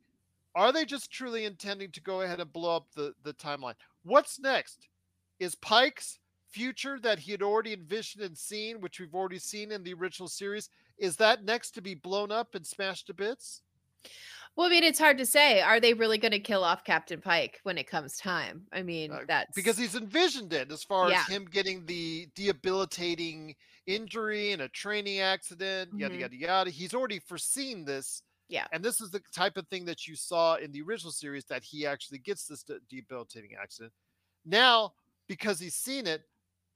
[0.56, 3.74] are they just truly intending to go ahead and blow up the, the timeline?
[4.02, 4.88] What's next?
[5.38, 9.84] Is Pike's future that he had already envisioned and seen, which we've already seen in
[9.84, 13.62] the original series, is that next to be blown up and smashed to bits?
[14.56, 15.60] Well, I mean, it's hard to say.
[15.60, 18.66] Are they really going to kill off Captain Pike when it comes time?
[18.72, 21.20] I mean, Uh, that's because he's envisioned it as far Yeah.
[21.20, 23.54] as him getting the debilitating
[23.86, 26.20] injury and a training accident, yada Mhm.
[26.20, 26.70] yada yada.
[26.70, 30.56] He's already foreseen this, yeah, and this is the type of thing that you saw
[30.56, 33.92] in the original series that he actually gets this de- debilitating accident.
[34.44, 34.92] Now,
[35.28, 36.22] because he's seen it,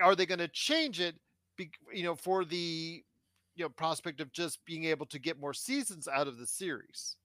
[0.00, 1.16] are they going to change it?
[1.56, 3.02] Be, you know, for the
[3.56, 7.16] you know prospect of just being able to get more seasons out of the series.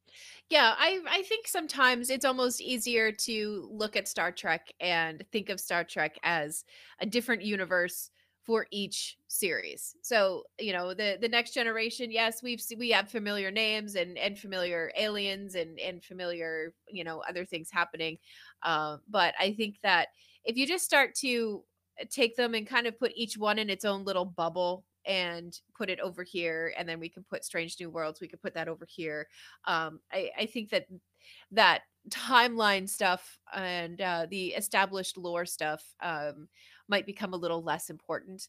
[0.49, 0.75] yeah.
[0.77, 5.59] I I think sometimes it's almost easier to look at Star Trek and think of
[5.59, 6.63] Star Trek as
[6.99, 8.11] a different universe
[8.45, 9.95] for each series.
[10.01, 14.37] So you know, the the next generation, yes, we've we have familiar names and and
[14.37, 18.17] familiar aliens and and familiar you know other things happening,
[18.63, 20.09] uh, but I think that
[20.43, 21.63] if you just start to
[22.09, 25.89] take them and kind of put each one in its own little bubble and put
[25.89, 28.67] it over here and then we can put strange new worlds we could put that
[28.67, 29.27] over here
[29.65, 30.87] um i i think that
[31.51, 36.47] that timeline stuff and uh the established lore stuff um
[36.87, 38.47] might become a little less important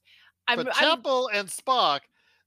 [0.49, 2.01] i'm, but I'm Chapel and Spock,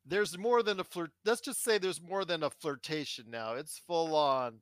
[0.06, 1.12] there's more than a flirt.
[1.26, 3.54] Let's just say there's more than a flirtation now.
[3.54, 4.60] It's full on.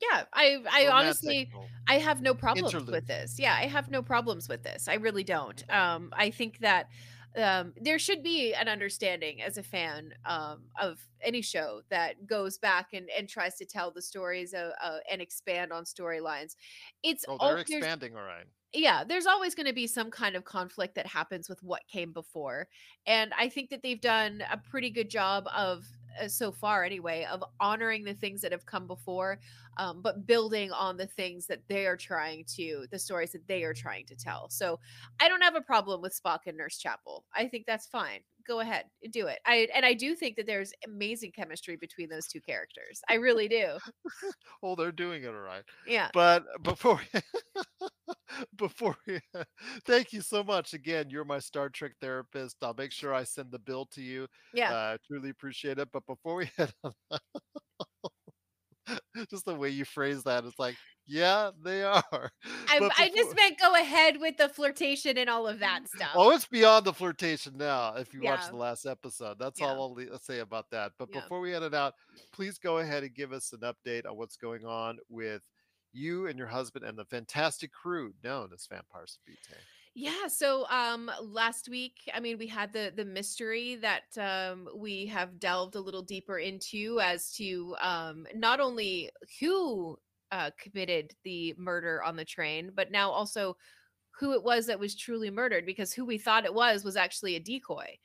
[0.00, 1.50] yeah i i honestly.
[1.88, 2.94] I have no problems Interlude.
[2.94, 3.38] with this.
[3.38, 4.88] Yeah, I have no problems with this.
[4.88, 5.62] I really don't.
[5.72, 6.88] Um, I think that
[7.36, 12.58] um, there should be an understanding as a fan um, of any show that goes
[12.58, 16.56] back and, and tries to tell the stories of, uh, and expand on storylines.
[17.04, 18.46] It's Oh, they're there's- expanding, all right.
[18.72, 22.12] Yeah, there's always going to be some kind of conflict that happens with what came
[22.12, 22.68] before.
[23.06, 25.86] And I think that they've done a pretty good job of,
[26.20, 29.40] uh, so far anyway, of honoring the things that have come before,
[29.80, 33.64] um, but building on the things that they are trying to, the stories that they
[33.64, 34.50] are trying to tell.
[34.50, 34.78] So
[35.20, 37.24] I don't have a problem with Spock and Nurse Chapel.
[37.34, 38.20] I think that's fine.
[38.46, 39.38] Go ahead, do it.
[39.46, 43.00] I and I do think that there's amazing chemistry between those two characters.
[43.08, 43.78] I really do.
[44.62, 45.62] well, they're doing it all right.
[45.86, 46.08] Yeah.
[46.12, 47.00] But before,
[48.56, 48.96] before,
[49.86, 51.08] thank you so much again.
[51.08, 52.56] You're my Star Trek therapist.
[52.62, 54.26] I'll make sure I send the bill to you.
[54.52, 54.72] Yeah.
[54.72, 55.88] Uh, I truly appreciate it.
[55.90, 56.92] But before we head on,
[59.30, 60.76] just the way you phrase that, it's like,
[61.06, 62.02] yeah, they are.
[62.12, 66.10] I, But I just meant go ahead with the flirtation and all of that stuff.
[66.14, 67.94] Oh, it's beyond the flirtation now.
[67.96, 69.68] If you watch the last episode, that's Yeah.
[69.68, 70.92] all I'll say about that.
[70.98, 71.20] But Yeah.
[71.20, 71.94] before we head it out,
[72.32, 75.42] please go ahead and give us an update on what's going on with
[75.92, 79.60] you and your husband and the fantastic crew known as Vampires of Vitae.
[79.94, 85.06] Yeah, so um last week, I mean, we had the the mystery that um we
[85.06, 89.10] have delved a little deeper into as to um not only
[89.40, 89.98] who
[90.30, 93.56] uh committed the murder on the train, but now also
[94.20, 97.36] who it was that was truly murdered because who we thought it was was actually
[97.36, 97.98] a decoy.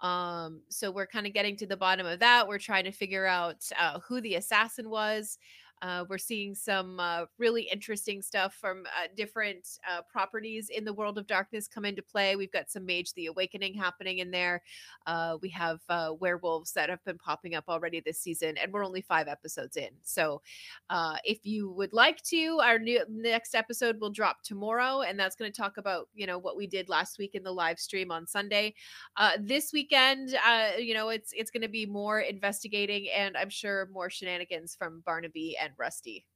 [0.00, 2.48] Um so we're kind of getting to the bottom of that.
[2.48, 5.38] We're trying to figure out uh, who the assassin was.
[5.82, 10.92] Uh, we're seeing some uh, really interesting stuff from uh, different uh, properties in the
[10.92, 12.36] world of darkness come into play.
[12.36, 14.62] We've got some Mage the Awakening happening in there.
[15.06, 18.84] Uh, we have uh, werewolves that have been popping up already this season, and we're
[18.84, 19.90] only five episodes in.
[20.02, 20.42] So,
[21.24, 25.50] if you would like to, our new next episode will drop tomorrow, and that's going
[25.50, 28.26] to talk about you know what we did last week in the live stream on
[28.26, 28.74] Sunday.
[29.38, 30.36] This weekend,
[30.78, 35.02] you know, it's it's going to be more investigating, and I'm sure more shenanigans from
[35.06, 36.26] Barnaby and Rusty.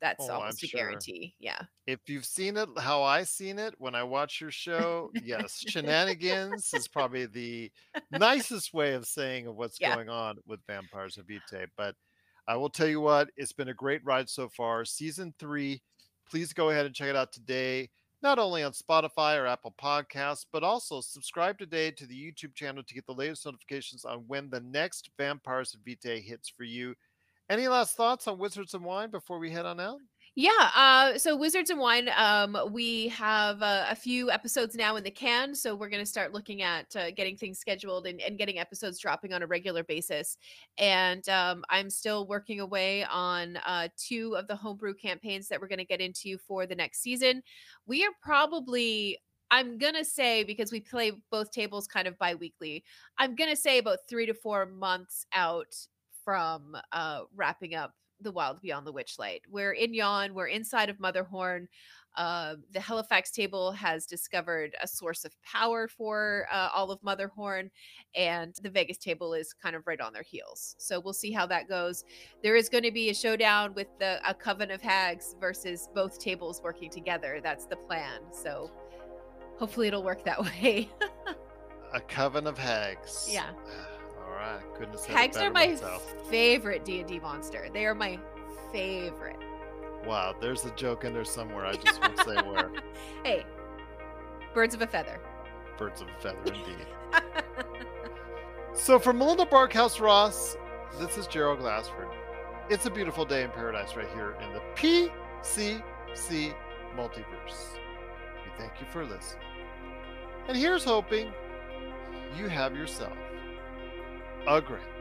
[0.00, 0.78] That's Oh, I'm a sure.
[0.78, 1.34] guarantee.
[1.38, 1.58] Yeah.
[1.86, 6.70] If you've seen it how I seen it when I watch your show, yes, shenanigans
[6.74, 7.72] is probably the
[8.10, 9.94] nicest way of saying of what's Yeah.
[9.94, 11.66] going on with Vampires of Vitae.
[11.78, 11.96] But
[12.46, 14.84] I will tell you what, it's been a great ride so far.
[14.84, 15.82] Season three,
[16.28, 17.88] please go ahead and check it out today,
[18.22, 22.82] not only on Spotify or Apple Podcasts, but also subscribe today to the YouTube channel
[22.84, 26.94] to get the latest notifications on when the next Vampires of Vitae hits for you.
[27.48, 29.98] Any last thoughts on Wizards and Wine before we head on out?
[30.38, 30.50] Yeah.
[30.74, 35.10] Uh, so Wizards and Wine, um, we have uh, a few episodes now in the
[35.10, 35.54] can.
[35.54, 38.98] So we're going to start looking at uh, getting things scheduled and, and getting episodes
[38.98, 40.36] dropping on a regular basis.
[40.76, 45.68] And um, I'm still working away on uh, two of the homebrew campaigns that we're
[45.68, 47.42] going to get into for the next season.
[47.86, 49.18] We are probably.
[49.48, 52.82] I'm gonna say because we play both tables kind of bi-weekly.
[53.16, 55.72] I'm gonna say about three to four months out
[56.26, 59.42] from uh, wrapping up the Wild Beyond the Witchlight.
[59.48, 60.34] We're in Yon.
[60.34, 61.68] We're inside of Motherhorn.
[62.16, 67.70] Uh, the Halifax table has discovered a source of power for uh, all of Motherhorn,
[68.16, 70.74] and the Vegas table is kind of right on their heels.
[70.78, 72.04] So we'll see how that goes.
[72.42, 76.18] There is going to be a showdown with the a coven of hags versus both
[76.18, 77.40] tables working together.
[77.40, 78.22] That's the plan.
[78.32, 78.72] So
[79.58, 80.88] hopefully it'll work that way.
[81.92, 83.28] A coven of hags.
[83.30, 83.50] Yeah.
[84.46, 84.98] Right.
[84.98, 86.14] Said it hags are my myself.
[86.30, 87.68] favorite D&D monster.
[87.72, 88.18] They are my
[88.72, 89.38] favorite.
[90.06, 90.34] Wow.
[90.40, 91.66] There's a joke in there somewhere.
[91.66, 92.70] I just won't say where.
[93.24, 93.44] Hey,
[94.54, 95.18] birds of a feather.
[95.78, 96.86] Birds of a feather, indeed.
[98.72, 100.56] So for Melinda Barkhouse Ross,
[100.98, 102.08] this is Gerald Glassford.
[102.68, 106.54] It's a beautiful day in paradise right here in the PCC
[106.96, 107.72] multiverse.
[108.44, 109.42] We thank you for listening.
[110.46, 111.32] And here's hoping
[112.36, 113.16] you have yourself
[114.46, 114.95] great